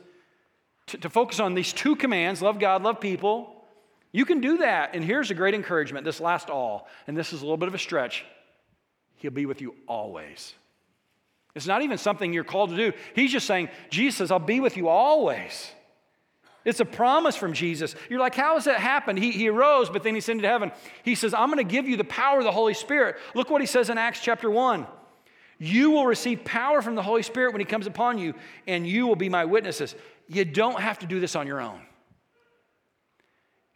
to, 0.88 0.98
to 0.98 1.10
focus 1.10 1.40
on 1.40 1.54
these 1.54 1.72
two 1.72 1.96
commands 1.96 2.42
love 2.42 2.58
God, 2.58 2.82
love 2.82 3.00
people. 3.00 3.50
You 4.12 4.24
can 4.24 4.40
do 4.40 4.58
that. 4.58 4.94
And 4.94 5.04
here's 5.04 5.30
a 5.30 5.34
great 5.34 5.54
encouragement 5.54 6.04
this 6.04 6.20
last 6.20 6.50
all, 6.50 6.88
and 7.06 7.16
this 7.16 7.32
is 7.32 7.40
a 7.40 7.44
little 7.44 7.56
bit 7.56 7.68
of 7.68 7.74
a 7.74 7.78
stretch. 7.78 8.24
He'll 9.16 9.30
be 9.30 9.46
with 9.46 9.60
you 9.60 9.74
always. 9.88 10.54
It's 11.54 11.66
not 11.66 11.82
even 11.82 11.98
something 11.98 12.32
you're 12.32 12.44
called 12.44 12.70
to 12.70 12.76
do. 12.76 12.92
He's 13.14 13.30
just 13.30 13.46
saying, 13.46 13.68
Jesus 13.90 14.30
I'll 14.30 14.38
be 14.38 14.60
with 14.60 14.76
you 14.76 14.88
always. 14.88 15.70
It's 16.64 16.80
a 16.80 16.84
promise 16.84 17.36
from 17.36 17.52
Jesus. 17.52 17.94
You're 18.08 18.20
like, 18.20 18.34
how 18.34 18.54
has 18.54 18.64
that 18.64 18.80
happened? 18.80 19.18
He, 19.18 19.32
he 19.32 19.48
arose, 19.48 19.90
but 19.90 20.02
then 20.02 20.14
he 20.14 20.18
ascended 20.18 20.42
to 20.44 20.48
heaven. 20.48 20.72
He 21.02 21.14
says, 21.14 21.34
I'm 21.34 21.52
going 21.52 21.64
to 21.64 21.70
give 21.70 21.86
you 21.86 21.98
the 21.98 22.04
power 22.04 22.38
of 22.38 22.44
the 22.44 22.52
Holy 22.52 22.72
Spirit. 22.72 23.16
Look 23.34 23.50
what 23.50 23.60
he 23.60 23.66
says 23.66 23.90
in 23.90 23.98
Acts 23.98 24.20
chapter 24.20 24.50
1. 24.50 24.86
You 25.58 25.90
will 25.90 26.06
receive 26.06 26.42
power 26.44 26.80
from 26.80 26.94
the 26.94 27.02
Holy 27.02 27.22
Spirit 27.22 27.52
when 27.52 27.60
he 27.60 27.66
comes 27.66 27.86
upon 27.86 28.18
you, 28.18 28.34
and 28.66 28.86
you 28.86 29.06
will 29.06 29.16
be 29.16 29.28
my 29.28 29.44
witnesses. 29.44 29.94
You 30.26 30.44
don't 30.46 30.80
have 30.80 30.98
to 31.00 31.06
do 31.06 31.20
this 31.20 31.36
on 31.36 31.46
your 31.46 31.60
own. 31.60 31.80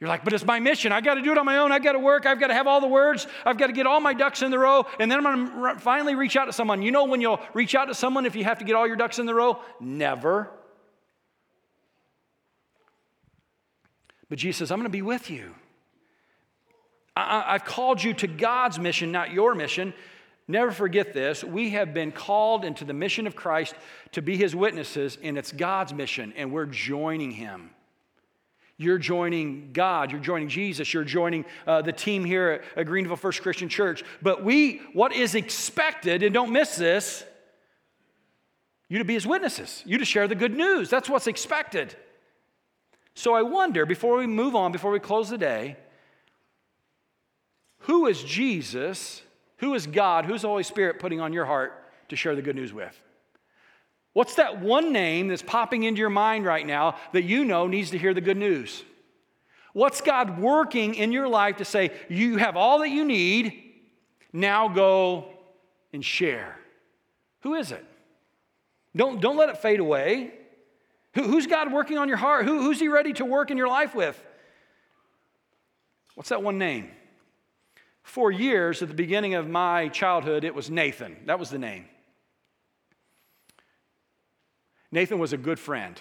You're 0.01 0.09
like, 0.09 0.23
but 0.23 0.33
it's 0.33 0.45
my 0.45 0.61
mission. 0.61 0.93
I 0.93 1.01
got 1.01 1.15
to 1.15 1.23
do 1.23 1.33
it 1.33 1.39
on 1.39 1.45
my 1.45 1.59
own. 1.59 1.73
I 1.73 1.81
got 1.81 1.93
to 1.93 1.99
work. 1.99 2.25
I've 2.25 2.39
got 2.39 2.49
to 2.49 2.55
have 2.55 2.69
all 2.69 2.81
the 2.81 2.87
words. 2.87 3.27
I've 3.45 3.59
got 3.59 3.67
to 3.67 3.73
get 3.73 3.87
all 3.87 3.99
my 3.99 4.15
ducks 4.15 4.43
in 4.43 4.53
the 4.53 4.59
row. 4.59 4.87
And 5.01 5.11
then 5.11 5.27
I'm 5.27 5.47
going 5.47 5.75
to 5.75 5.81
finally 5.81 6.15
reach 6.15 6.37
out 6.37 6.45
to 6.45 6.53
someone. 6.53 6.83
You 6.83 6.93
know 6.93 7.05
when 7.07 7.21
you'll 7.21 7.41
reach 7.53 7.75
out 7.75 7.87
to 7.87 7.95
someone 7.95 8.25
if 8.25 8.37
you 8.37 8.45
have 8.45 8.59
to 8.59 8.65
get 8.65 8.77
all 8.77 8.87
your 8.87 8.95
ducks 8.95 9.19
in 9.19 9.27
the 9.27 9.35
row? 9.35 9.61
Never. 9.81 10.51
But 14.29 14.39
Jesus 14.39 14.59
says, 14.59 14.71
I'm 14.71 14.79
going 14.79 14.85
to 14.85 14.91
be 14.91 15.03
with 15.03 15.31
you. 15.31 15.55
I, 17.17 17.53
have 17.53 17.65
called 17.65 18.01
you 18.01 18.15
to 18.15 18.29
God's 18.29 18.79
mission, 18.79 19.11
not 19.11 19.33
your 19.33 19.57
mission. 19.57 19.93
Never 20.47 20.71
forget 20.71 21.13
this. 21.13 21.43
We 21.43 21.71
have 21.71 21.93
been 21.93 22.13
called 22.13 22.65
into 22.65 22.85
the 22.85 22.93
mission 22.93 23.27
of 23.27 23.35
Christ 23.35 23.75
to 24.13 24.23
be 24.23 24.37
his 24.37 24.55
witnesses, 24.55 25.19
and 25.21 25.37
it's 25.37 25.51
God's 25.51 25.93
mission, 25.93 26.33
and 26.37 26.53
we're 26.53 26.67
joining 26.67 27.33
him. 27.33 27.71
You're 28.81 28.99
joining 28.99 29.71
God, 29.73 30.12
you're 30.12 30.21
joining 30.21 30.49
Jesus, 30.49 30.95
you're 30.95 31.03
joining 31.03 31.45
uh, 31.67 31.83
the 31.83 31.93
team 31.93 32.25
here 32.25 32.62
at, 32.77 32.79
at 32.79 32.87
Greenville 32.87 33.17
First 33.17 33.43
Christian 33.43 33.69
Church. 33.69 34.05
But 34.23 34.45
we, 34.45 34.81
what 34.93 35.12
is 35.12 35.35
expected, 35.35 36.23
and 36.23 36.33
don't 36.33 36.53
miss 36.53 36.77
this, 36.77 37.25
you 38.88 38.99
to 38.99 39.05
be 39.05 39.14
his 39.14 39.27
witnesses, 39.27 39.83
you 39.85 39.99
to 39.99 40.05
share 40.05 40.29
the 40.29 40.37
good 40.37 40.57
news. 40.57 40.88
That's 40.88 41.09
what's 41.09 41.27
expected. 41.27 41.97
So 43.14 43.35
I 43.35 43.43
wonder, 43.43 43.85
before 43.85 44.17
we 44.17 44.29
move 44.29 44.55
on, 44.55 44.71
before 44.71 44.93
we 44.93 45.01
close 45.01 45.29
the 45.29 45.38
day, 45.38 45.77
who 47.81 48.07
is 48.07 48.23
Jesus, 48.23 49.23
who 49.57 49.75
is 49.75 49.88
God, 49.88 50.25
who's 50.25 50.43
the 50.43 50.49
Holy 50.49 50.62
Spirit 50.62 51.01
putting 51.01 51.21
on 51.21 51.33
your 51.33 51.47
heart 51.47 51.85
to 52.11 52.17
share 52.17 52.37
the 52.37 52.43
good 52.43 52.55
news 52.55 52.73
with? 52.73 52.97
What's 54.19 54.35
that 54.35 54.61
one 54.61 54.93
name 54.93 55.29
that's 55.29 55.43
popping 55.43 55.85
into 55.85 56.01
your 56.01 56.11
mind 56.11 56.45
right 56.45 56.67
now 56.67 56.97
that 57.13 57.23
you 57.23 57.45
know 57.45 57.69
needs 57.69 57.93
to 57.93 57.99
hear 57.99 58.13
the 58.13 58.21
good 58.21 58.37
news? 58.37 58.83
What's 59.75 60.01
God 60.01 60.41
working 60.41 60.97
in 60.97 61.13
your 61.13 61.29
life 61.29 61.59
to 61.59 61.65
say, 61.65 61.93
you 62.09 62.37
have 62.37 62.57
all 62.57 62.81
that 62.81 62.89
you 62.89 63.05
need, 63.05 63.63
now 64.33 64.67
go 64.67 65.29
and 65.93 66.05
share? 66.05 66.59
Who 67.43 67.55
is 67.55 67.71
it? 67.71 67.85
Don't, 68.97 69.21
don't 69.21 69.37
let 69.37 69.51
it 69.51 69.59
fade 69.59 69.79
away. 69.79 70.33
Who, 71.15 71.23
who's 71.23 71.47
God 71.47 71.73
working 71.73 71.97
on 71.97 72.09
your 72.09 72.17
heart? 72.17 72.45
Who, 72.45 72.61
who's 72.61 72.81
He 72.81 72.89
ready 72.89 73.13
to 73.13 73.25
work 73.25 73.53
in 73.53 73.57
your 73.57 73.69
life 73.69 73.95
with? 73.95 74.21
What's 76.17 76.31
that 76.31 76.43
one 76.43 76.59
name? 76.59 76.91
For 78.03 78.33
years, 78.33 78.83
at 78.83 78.89
the 78.89 78.95
beginning 78.95 79.35
of 79.35 79.49
my 79.49 79.87
childhood, 79.87 80.43
it 80.43 80.57
was 80.57 80.69
Nathan. 80.69 81.19
That 81.27 81.39
was 81.39 81.51
the 81.51 81.59
name. 81.61 81.85
Nathan 84.90 85.18
was 85.18 85.33
a 85.33 85.37
good 85.37 85.59
friend. 85.59 86.01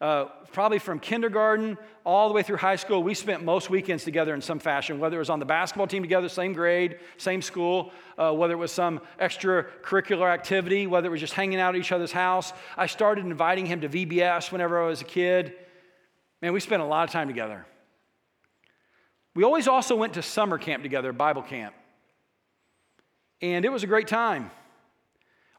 Uh, 0.00 0.26
probably 0.52 0.78
from 0.78 1.00
kindergarten 1.00 1.76
all 2.04 2.28
the 2.28 2.34
way 2.34 2.44
through 2.44 2.56
high 2.56 2.76
school, 2.76 3.02
we 3.02 3.14
spent 3.14 3.44
most 3.44 3.68
weekends 3.68 4.04
together 4.04 4.32
in 4.32 4.40
some 4.40 4.60
fashion, 4.60 5.00
whether 5.00 5.16
it 5.16 5.18
was 5.18 5.30
on 5.30 5.40
the 5.40 5.44
basketball 5.44 5.88
team 5.88 6.02
together, 6.02 6.28
same 6.28 6.52
grade, 6.52 7.00
same 7.16 7.42
school, 7.42 7.90
uh, 8.16 8.32
whether 8.32 8.54
it 8.54 8.58
was 8.58 8.70
some 8.70 9.00
extracurricular 9.20 10.32
activity, 10.32 10.86
whether 10.86 11.08
it 11.08 11.10
was 11.10 11.20
just 11.20 11.32
hanging 11.32 11.58
out 11.58 11.74
at 11.74 11.80
each 11.80 11.90
other's 11.90 12.12
house. 12.12 12.52
I 12.76 12.86
started 12.86 13.24
inviting 13.26 13.66
him 13.66 13.80
to 13.80 13.88
VBS 13.88 14.52
whenever 14.52 14.80
I 14.80 14.86
was 14.86 15.00
a 15.00 15.04
kid. 15.04 15.54
Man, 16.40 16.52
we 16.52 16.60
spent 16.60 16.80
a 16.80 16.86
lot 16.86 17.02
of 17.02 17.10
time 17.10 17.26
together. 17.26 17.66
We 19.34 19.42
always 19.42 19.66
also 19.66 19.96
went 19.96 20.14
to 20.14 20.22
summer 20.22 20.58
camp 20.58 20.84
together, 20.84 21.12
Bible 21.12 21.42
camp. 21.42 21.74
And 23.42 23.64
it 23.64 23.72
was 23.72 23.82
a 23.82 23.88
great 23.88 24.06
time. 24.06 24.52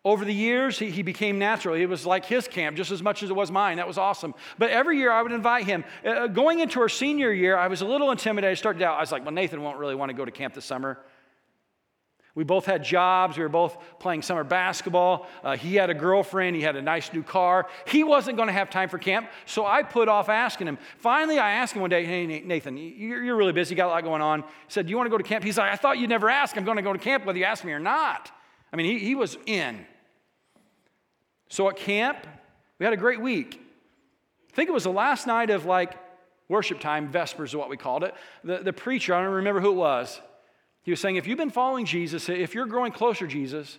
Over 0.10 0.26
the 0.26 0.34
years, 0.34 0.80
he, 0.80 0.90
he 0.90 1.02
became 1.02 1.40
natural. 1.40 1.76
It 1.76 1.86
was 1.86 2.06
like 2.06 2.26
his 2.26 2.48
camp 2.48 2.78
just 2.78 2.92
as 2.92 3.02
much 3.02 3.24
as 3.24 3.30
it 3.30 3.36
was 3.36 3.52
mine. 3.52 3.78
That 3.78 3.88
was 3.88 3.98
awesome. 3.98 4.34
But 4.58 4.72
every 4.72 4.98
year 4.98 5.12
I 5.12 5.22
would 5.22 5.32
invite 5.32 5.66
him. 5.66 5.84
Uh, 6.06 6.28
going 6.28 6.60
into 6.60 6.80
our 6.82 6.90
senior 6.90 7.32
year, 7.32 7.58
I 7.58 7.68
was 7.68 7.82
a 7.82 7.86
little 7.86 8.12
intimidated. 8.12 8.58
I 8.58 8.60
started 8.60 8.82
out, 8.82 8.98
I 8.98 9.02
was 9.02 9.12
like, 9.12 9.24
well, 9.24 9.34
Nathan 9.34 9.62
won't 9.62 9.78
really 9.78 9.96
want 9.96 10.10
to 10.10 10.14
go 10.14 10.26
to 10.26 10.32
camp 10.32 10.54
this 10.54 10.66
summer. 10.66 11.00
We 12.36 12.44
both 12.44 12.66
had 12.66 12.84
jobs. 12.84 13.38
We 13.38 13.44
were 13.44 13.50
both 13.50 13.78
playing 14.00 14.22
summer 14.22 14.44
basketball. 14.44 15.28
Uh, 15.44 15.58
he 15.58 15.76
had 15.76 15.90
a 15.90 15.94
girlfriend. 15.94 16.56
He 16.56 16.62
had 16.62 16.76
a 16.76 16.82
nice 16.82 17.12
new 17.12 17.24
car. 17.24 17.68
He 17.86 18.04
wasn't 18.04 18.38
going 18.38 18.48
to 18.48 18.54
have 18.54 18.70
time 18.70 18.88
for 18.88 18.98
camp, 18.98 19.30
so 19.46 19.66
I 19.66 19.84
put 19.84 20.08
off 20.08 20.30
asking 20.30 20.68
him. 20.68 20.78
Finally, 20.98 21.40
I 21.40 21.52
asked 21.52 21.74
him 21.74 21.82
one 21.82 21.90
day, 21.90 22.06
Hey, 22.06 22.26
Nathan, 22.26 22.78
you're 22.78 23.36
really 23.36 23.52
busy. 23.52 23.74
You 23.74 23.78
got 23.78 23.88
a 23.88 23.90
lot 23.90 24.04
going 24.04 24.22
on. 24.22 24.42
He 24.42 24.46
said, 24.70 24.86
Do 24.86 24.92
you 24.92 24.98
want 24.98 25.08
to 25.08 25.12
go 25.12 25.18
to 25.18 25.24
camp? 25.24 25.44
He's 25.44 25.58
like, 25.58 25.74
I 25.74 25.76
thought 25.76 25.98
you'd 25.98 26.10
never 26.10 26.30
ask. 26.30 26.56
I'm 26.56 26.64
going 26.64 26.78
to 26.78 26.84
go 26.84 26.94
to 26.94 27.00
camp 27.00 27.26
whether 27.26 27.38
you 27.38 27.46
ask 27.46 27.66
me 27.66 27.74
or 27.74 27.80
not. 27.80 28.32
I 28.72 28.78
mean, 28.78 28.86
he, 28.86 29.00
he 29.00 29.16
was 29.16 29.38
in. 29.46 29.86
So 31.50 31.70
at 31.70 31.76
camp, 31.76 32.26
we 32.78 32.86
had 32.86 32.94
a 32.94 32.98
great 32.98 33.22
week. 33.22 33.60
I 34.52 34.56
think 34.56 34.70
it 34.70 34.74
was 34.74 34.84
the 34.86 34.92
last 34.92 35.28
night 35.28 35.50
of 35.50 35.66
like 35.66 35.94
worship 36.48 36.80
time, 36.80 37.12
Vespers 37.12 37.50
is 37.50 37.56
what 37.56 37.70
we 37.70 37.78
called 37.78 38.04
it. 38.04 38.14
The, 38.44 38.60
the 38.60 38.74
preacher, 38.74 39.14
I 39.14 39.22
don't 39.24 39.34
remember 39.34 39.62
who 39.62 39.72
it 39.72 39.76
was, 39.76 40.20
he 40.84 40.92
was 40.92 41.00
saying, 41.00 41.18
if 41.18 41.28
you've 41.28 41.38
been 41.38 41.52
following 41.52 41.86
Jesus, 41.86 42.30
if 42.30 42.56
you're 42.56 42.66
growing 42.66 42.92
closer 42.92 43.28
to 43.28 43.32
Jesus, 43.32 43.78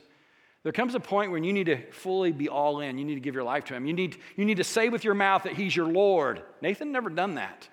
there 0.62 0.72
comes 0.72 0.94
a 0.94 1.00
point 1.00 1.33
when 1.33 1.42
you 1.42 1.52
need 1.52 1.66
to 1.66 1.90
fully 1.90 2.33
be 2.33 2.48
all 2.48 2.80
in. 2.80 2.98
You 2.98 3.04
need 3.04 3.14
to 3.14 3.20
give 3.20 3.35
your 3.35 3.44
life 3.44 3.64
to 3.66 3.74
Him. 3.74 3.87
You 3.87 3.94
need, 3.94 4.18
you 4.37 4.44
need 4.44 4.59
to 4.59 4.64
say 4.64 4.90
with 4.90 5.04
your 5.04 5.14
mouth 5.14 5.44
that 5.44 5.54
He's 5.54 5.74
your 5.74 5.87
Lord. 5.87 6.42
Nathan 6.61 6.92
never 6.92 7.09
done 7.09 7.37
that. 7.37 7.68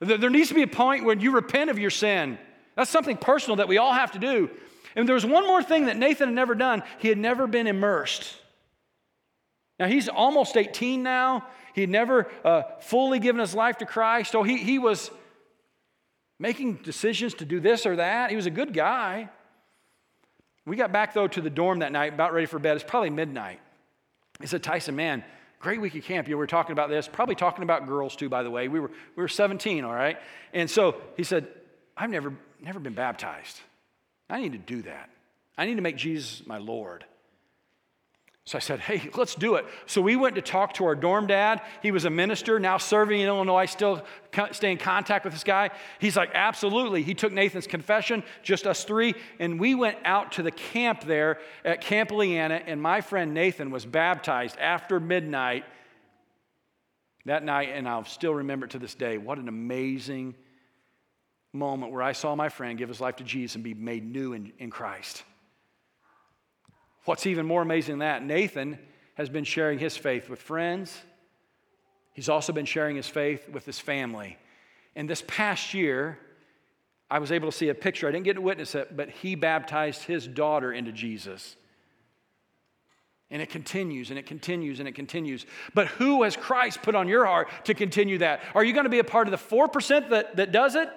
There 0.00 0.28
needs 0.28 0.48
to 0.48 0.54
be 0.54 0.62
a 0.62 0.66
point 0.66 1.04
when 1.04 1.20
you 1.20 1.30
repent 1.30 1.70
of 1.70 1.78
your 1.78 1.90
sin. 1.90 2.38
That's 2.74 2.90
something 2.90 3.16
personal 3.16 3.56
that 3.56 3.68
we 3.68 3.78
all 3.78 3.92
have 3.92 4.12
to 4.12 4.18
do. 4.18 4.50
And 4.96 5.08
there 5.08 5.14
was 5.14 5.24
one 5.24 5.46
more 5.46 5.62
thing 5.62 5.86
that 5.86 5.96
Nathan 5.96 6.28
had 6.28 6.34
never 6.34 6.54
done. 6.54 6.82
He 6.98 7.08
had 7.08 7.18
never 7.18 7.46
been 7.46 7.66
immersed. 7.66 8.34
Now, 9.78 9.86
he's 9.86 10.08
almost 10.08 10.56
18 10.56 11.02
now. 11.02 11.46
He 11.74 11.82
had 11.82 11.90
never 11.90 12.30
uh, 12.44 12.62
fully 12.80 13.18
given 13.18 13.40
his 13.40 13.54
life 13.54 13.78
to 13.78 13.86
Christ. 13.86 14.32
So 14.32 14.42
he, 14.42 14.56
he 14.56 14.78
was 14.78 15.10
making 16.38 16.76
decisions 16.76 17.34
to 17.34 17.44
do 17.44 17.60
this 17.60 17.84
or 17.84 17.96
that. 17.96 18.30
He 18.30 18.36
was 18.36 18.46
a 18.46 18.50
good 18.50 18.72
guy. 18.72 19.28
We 20.64 20.76
got 20.76 20.92
back, 20.92 21.14
though, 21.14 21.28
to 21.28 21.40
the 21.40 21.50
dorm 21.50 21.80
that 21.80 21.92
night, 21.92 22.14
about 22.14 22.32
ready 22.32 22.46
for 22.46 22.58
bed. 22.58 22.76
It's 22.76 22.84
probably 22.84 23.10
midnight. 23.10 23.60
He 24.40 24.46
said, 24.46 24.62
Tyson, 24.62 24.96
man, 24.96 25.24
great 25.60 25.80
week 25.80 25.94
at 25.94 26.02
camp. 26.02 26.26
You 26.26 26.32
know, 26.32 26.38
we 26.38 26.42
were 26.42 26.46
talking 26.46 26.72
about 26.72 26.90
this, 26.90 27.08
probably 27.08 27.34
talking 27.34 27.62
about 27.62 27.86
girls 27.86 28.16
too, 28.16 28.28
by 28.28 28.42
the 28.42 28.50
way. 28.50 28.68
We 28.68 28.80
were, 28.80 28.90
we 29.16 29.22
were 29.22 29.28
17, 29.28 29.84
all 29.84 29.94
right? 29.94 30.18
And 30.52 30.70
so 30.70 30.96
he 31.16 31.22
said, 31.22 31.46
I've 31.96 32.10
never, 32.10 32.34
never 32.60 32.80
been 32.80 32.94
baptized. 32.94 33.60
I 34.28 34.40
need 34.40 34.52
to 34.52 34.58
do 34.58 34.82
that. 34.82 35.10
I 35.56 35.66
need 35.66 35.76
to 35.76 35.82
make 35.82 35.96
Jesus 35.96 36.46
my 36.46 36.58
Lord. 36.58 37.04
So 38.46 38.56
I 38.56 38.60
said, 38.60 38.78
hey, 38.78 39.10
let's 39.16 39.34
do 39.34 39.56
it. 39.56 39.66
So 39.86 40.00
we 40.00 40.14
went 40.14 40.36
to 40.36 40.40
talk 40.40 40.74
to 40.74 40.84
our 40.84 40.94
dorm 40.94 41.26
dad. 41.26 41.62
He 41.82 41.90
was 41.90 42.04
a 42.04 42.10
minister, 42.10 42.60
now 42.60 42.78
serving 42.78 43.20
in 43.20 43.26
Illinois, 43.26 43.66
still 43.66 44.04
stay 44.52 44.70
in 44.70 44.78
contact 44.78 45.24
with 45.24 45.34
this 45.34 45.42
guy. 45.42 45.70
He's 45.98 46.16
like, 46.16 46.30
absolutely. 46.32 47.02
He 47.02 47.14
took 47.14 47.32
Nathan's 47.32 47.66
confession, 47.66 48.22
just 48.44 48.64
us 48.68 48.84
three, 48.84 49.16
and 49.40 49.58
we 49.58 49.74
went 49.74 49.98
out 50.04 50.30
to 50.32 50.44
the 50.44 50.52
camp 50.52 51.02
there 51.02 51.40
at 51.64 51.80
Camp 51.80 52.12
Leanna, 52.12 52.54
and 52.54 52.80
my 52.80 53.00
friend 53.00 53.34
Nathan 53.34 53.72
was 53.72 53.84
baptized 53.84 54.56
after 54.58 55.00
midnight 55.00 55.64
that 57.24 57.42
night, 57.42 57.70
and 57.74 57.88
I'll 57.88 58.04
still 58.04 58.34
remember 58.34 58.66
it 58.66 58.70
to 58.70 58.78
this 58.78 58.94
day. 58.94 59.18
What 59.18 59.38
an 59.38 59.48
amazing 59.48 60.36
moment 61.52 61.90
where 61.90 62.02
I 62.02 62.12
saw 62.12 62.36
my 62.36 62.48
friend 62.48 62.78
give 62.78 62.88
his 62.88 63.00
life 63.00 63.16
to 63.16 63.24
Jesus 63.24 63.56
and 63.56 63.64
be 63.64 63.74
made 63.74 64.08
new 64.08 64.34
in, 64.34 64.52
in 64.60 64.70
Christ. 64.70 65.24
What's 67.06 67.26
even 67.26 67.46
more 67.46 67.62
amazing 67.62 67.94
than 67.94 67.98
that, 68.00 68.24
Nathan 68.24 68.78
has 69.14 69.30
been 69.30 69.44
sharing 69.44 69.78
his 69.78 69.96
faith 69.96 70.28
with 70.28 70.42
friends. 70.42 70.96
He's 72.12 72.28
also 72.28 72.52
been 72.52 72.66
sharing 72.66 72.96
his 72.96 73.08
faith 73.08 73.48
with 73.48 73.64
his 73.64 73.78
family. 73.78 74.36
And 74.94 75.08
this 75.08 75.22
past 75.26 75.72
year, 75.72 76.18
I 77.10 77.20
was 77.20 77.30
able 77.30 77.50
to 77.50 77.56
see 77.56 77.68
a 77.68 77.74
picture. 77.74 78.08
I 78.08 78.10
didn't 78.10 78.24
get 78.24 78.34
to 78.34 78.40
witness 78.40 78.74
it, 78.74 78.96
but 78.96 79.08
he 79.10 79.36
baptized 79.36 80.02
his 80.02 80.26
daughter 80.26 80.72
into 80.72 80.92
Jesus. 80.92 81.56
And 83.30 83.40
it 83.40 83.50
continues 83.50 84.10
and 84.10 84.18
it 84.18 84.26
continues 84.26 84.80
and 84.80 84.88
it 84.88 84.94
continues. 84.94 85.46
But 85.74 85.86
who 85.86 86.24
has 86.24 86.36
Christ 86.36 86.82
put 86.82 86.94
on 86.94 87.06
your 87.06 87.24
heart 87.24 87.48
to 87.64 87.74
continue 87.74 88.18
that? 88.18 88.40
Are 88.54 88.64
you 88.64 88.72
going 88.72 88.84
to 88.84 88.90
be 88.90 88.98
a 88.98 89.04
part 89.04 89.28
of 89.28 89.30
the 89.30 89.56
4% 89.56 90.10
that, 90.10 90.36
that 90.36 90.52
does 90.52 90.74
it? 90.74 90.88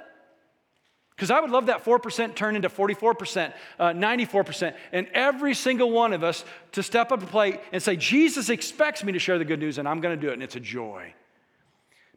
Because 1.20 1.32
I 1.32 1.42
would 1.42 1.50
love 1.50 1.66
that 1.66 1.84
4% 1.84 2.34
turn 2.34 2.56
into 2.56 2.70
44%, 2.70 3.54
uh, 3.78 3.90
94%, 3.90 4.74
and 4.94 5.06
every 5.14 5.54
single 5.54 5.92
one 5.92 6.14
of 6.14 6.24
us 6.24 6.46
to 6.72 6.82
step 6.82 7.12
up 7.12 7.20
to 7.20 7.26
plate 7.26 7.60
and 7.74 7.84
say, 7.84 7.98
Jesus 7.98 8.48
expects 8.48 9.04
me 9.04 9.12
to 9.12 9.20
share 9.20 9.38
the 9.38 9.44
good 9.44 9.60
news, 9.60 9.80
and 9.80 9.86
I'm 9.86 10.00
going 10.00 10.18
to 10.18 10.22
do 10.22 10.30
it, 10.30 10.36
and 10.36 10.42
it's 10.42 10.56
a 10.56 10.62
joy. 10.62 11.14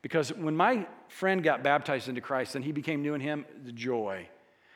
Because 0.03 0.33
when 0.33 0.57
my 0.57 0.87
friend 1.09 1.43
got 1.43 1.65
baptized 1.65 2.09
into 2.09 2.21
Christ 2.21 2.55
and 2.55 2.65
he 2.65 2.71
became 2.71 3.03
new 3.03 3.15
in 3.15 3.21
him, 3.21 3.45
the 3.65 3.73
joy. 3.73 4.29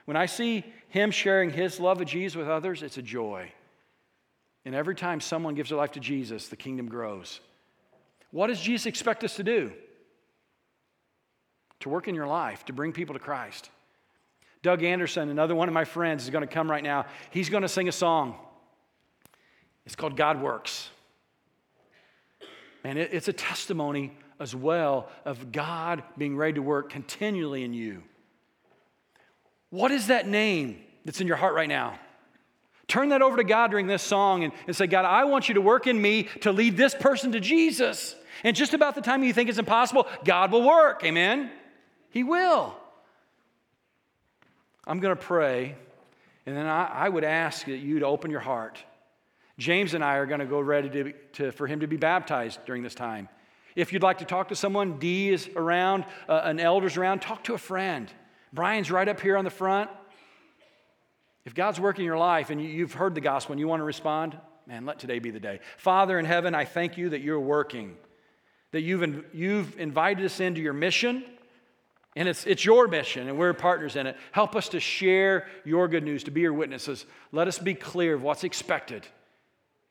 When 0.07 0.17
I 0.17 0.27
see 0.27 0.65
him 0.89 1.13
sharing 1.13 1.51
his 1.51 1.79
love 1.79 2.01
of 2.01 2.09
Jesus 2.09 2.35
with 2.35 2.49
others, 2.49 2.83
it's 2.83 2.99
a 2.99 3.03
joy. 3.03 3.53
And 4.65 4.75
every 4.75 4.97
time 4.97 5.21
someone 5.21 5.55
gives 5.55 5.71
their 5.71 5.79
life 5.79 5.93
to 5.93 6.01
Jesus, 6.01 6.49
the 6.49 6.57
kingdom 6.57 6.89
grows. 6.89 7.39
What 8.33 8.49
does 8.49 8.61
Jesus 8.61 8.87
expect 8.87 9.23
us 9.23 9.37
to 9.37 9.45
do? 9.45 9.71
To 11.81 11.89
work 11.91 12.09
in 12.09 12.17
your 12.17 12.27
life, 12.27 12.65
to 12.65 12.73
bring 12.73 12.93
people 12.93 13.15
to 13.15 13.21
Christ. 13.21 13.71
Doug 14.67 14.83
Anderson, 14.83 15.29
another 15.29 15.55
one 15.55 15.69
of 15.69 15.75
my 15.75 15.85
friends, 15.85 16.25
is 16.25 16.31
going 16.31 16.43
to 16.43 16.53
come 16.53 16.69
right 16.69 16.83
now. 16.83 17.07
He's 17.31 17.49
going 17.49 17.63
to 17.63 17.69
sing 17.69 17.89
a 17.89 17.93
song. 17.93 18.35
It's 19.85 19.95
called 19.95 20.17
God 20.17 20.43
Works. 20.43 20.91
And 22.83 22.99
it's 22.99 23.29
a 23.29 23.33
testimony 23.33 24.19
as 24.41 24.57
well 24.57 25.09
of 25.25 25.53
God 25.53 26.03
being 26.19 26.37
ready 26.37 26.55
to 26.55 26.63
work 26.63 26.91
continually 26.91 27.63
in 27.63 27.75
you. 27.75 28.03
What 29.71 29.93
is 29.93 30.09
that 30.09 30.27
name 30.27 30.81
that's 31.05 31.21
in 31.21 31.29
your 31.29 31.37
heart 31.37 31.55
right 31.55 31.69
now? 31.69 32.01
Turn 32.89 33.11
that 33.11 33.23
over 33.23 33.37
to 33.37 33.45
God 33.45 33.71
during 33.71 33.87
this 33.87 34.03
song 34.03 34.43
and, 34.43 34.53
and 34.67 34.75
say, 34.75 34.89
God, 34.89 35.05
I 35.05 35.27
want 35.27 35.47
you 35.47 35.55
to 35.55 35.61
work 35.61 35.87
in 35.87 36.03
me 36.03 36.25
to 36.41 36.51
lead 36.51 36.77
this 36.77 36.93
person 36.93 37.31
to 37.33 37.39
Jesus. 37.41 38.17
And 38.43 38.57
just 38.57 38.75
about 38.75 38.97
the 38.97 39.01
time 39.01 39.23
you 39.23 39.33
think 39.33 39.49
it's 39.49 39.61
impossible, 39.61 40.09
God 40.25 40.51
will 40.51 40.67
work. 40.67 41.05
Amen? 41.05 41.53
He 42.11 42.25
will. 42.25 42.77
I'm 44.87 45.01
going 45.01 45.17
to 45.17 45.23
pray, 45.23 45.75
and 46.47 46.57
then 46.57 46.67
I, 46.67 46.85
I, 46.85 47.09
would 47.09 47.25
ask 47.25 47.67
that 47.67 47.79
you 47.79 47.99
to 48.01 48.07
open 48.07 48.31
your 48.31 48.41
heart. 48.41 48.79
James 49.59 49.95
and 49.95 50.05
I 50.05 50.15
are 50.17 50.27
going 50.27 50.39
to 50.41 50.47
go 50.47 50.61
ready 50.61 50.89
to, 50.91 51.13
to, 51.33 51.53
for 51.53 51.67
him 51.67 51.81
to 51.81 51.89
be 51.89 51.97
baptized 51.97 52.61
during 52.67 52.83
this 52.83 52.95
time. 52.95 53.29
If 53.75 53.93
you'd 53.93 54.03
like 54.03 54.19
to 54.19 54.25
talk 54.25 54.49
to 54.49 54.55
someone, 54.55 54.99
D 54.99 55.31
is 55.31 55.51
around, 55.57 56.05
uh, 56.29 56.43
an 56.45 56.61
elder's 56.61 56.97
around, 56.97 57.21
talk 57.21 57.45
to 57.45 57.55
a 57.55 57.59
friend. 57.59 58.11
Brian's 58.53 58.91
right 58.91 59.09
up 59.09 59.21
here 59.21 59.37
on 59.37 59.45
the 59.45 59.51
front. 59.51 59.91
If 61.45 61.55
God's 61.55 61.81
working 61.81 62.05
your 62.05 62.19
life 62.19 62.51
and 62.51 62.63
you, 62.63 62.83
have 62.83 62.95
heard 62.95 63.15
the 63.15 63.21
gospel 63.21 63.53
and 63.53 63.61
you 63.61 63.69
want 63.69 63.81
to 63.81 63.85
respond, 63.85 64.39
man, 64.67 64.87
let 64.87 64.99
today 64.99 65.19
be 65.19 65.31
the 65.31 65.41
day. 65.41 65.61
Father 65.79 66.19
in 66.19 66.25
heaven, 66.25 66.55
I 66.55 66.65
thank 66.65 66.97
you 66.97 67.11
that 67.11 67.23
you're 67.23 67.41
working, 67.41 67.97
that 68.71 68.83
you've, 68.83 69.25
you've 69.33 69.79
invited 69.79 70.25
us 70.25 70.39
into 70.41 70.61
your 70.61 70.73
mission 70.73 71.25
and 72.17 72.29
it's, 72.29 72.47
it's 72.47 72.65
your 72.65 72.89
mission, 72.89 73.29
and 73.29 73.39
we're 73.39 73.53
partners 73.53 73.95
in 73.95 74.07
it. 74.07 74.17
Help 74.33 74.57
us 74.57 74.71
to 74.71 74.81
share 74.81 75.47
your 75.65 75.87
good 75.87 76.03
news, 76.03 76.25
to 76.25 76.31
be 76.31 76.41
your 76.41 76.55
witnesses. 76.55 77.05
Let 77.31 77.47
us 77.47 77.59
be 77.59 77.75
clear 77.75 78.15
of 78.15 78.23
what's 78.23 78.43
expected, 78.43 79.07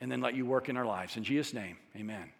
and 0.01 0.11
then 0.11 0.21
let 0.21 0.35
you 0.35 0.45
work 0.45 0.67
in 0.67 0.75
our 0.75 0.85
lives. 0.85 1.15
In 1.15 1.23
Jesus' 1.23 1.53
name, 1.53 1.77
amen. 1.95 2.34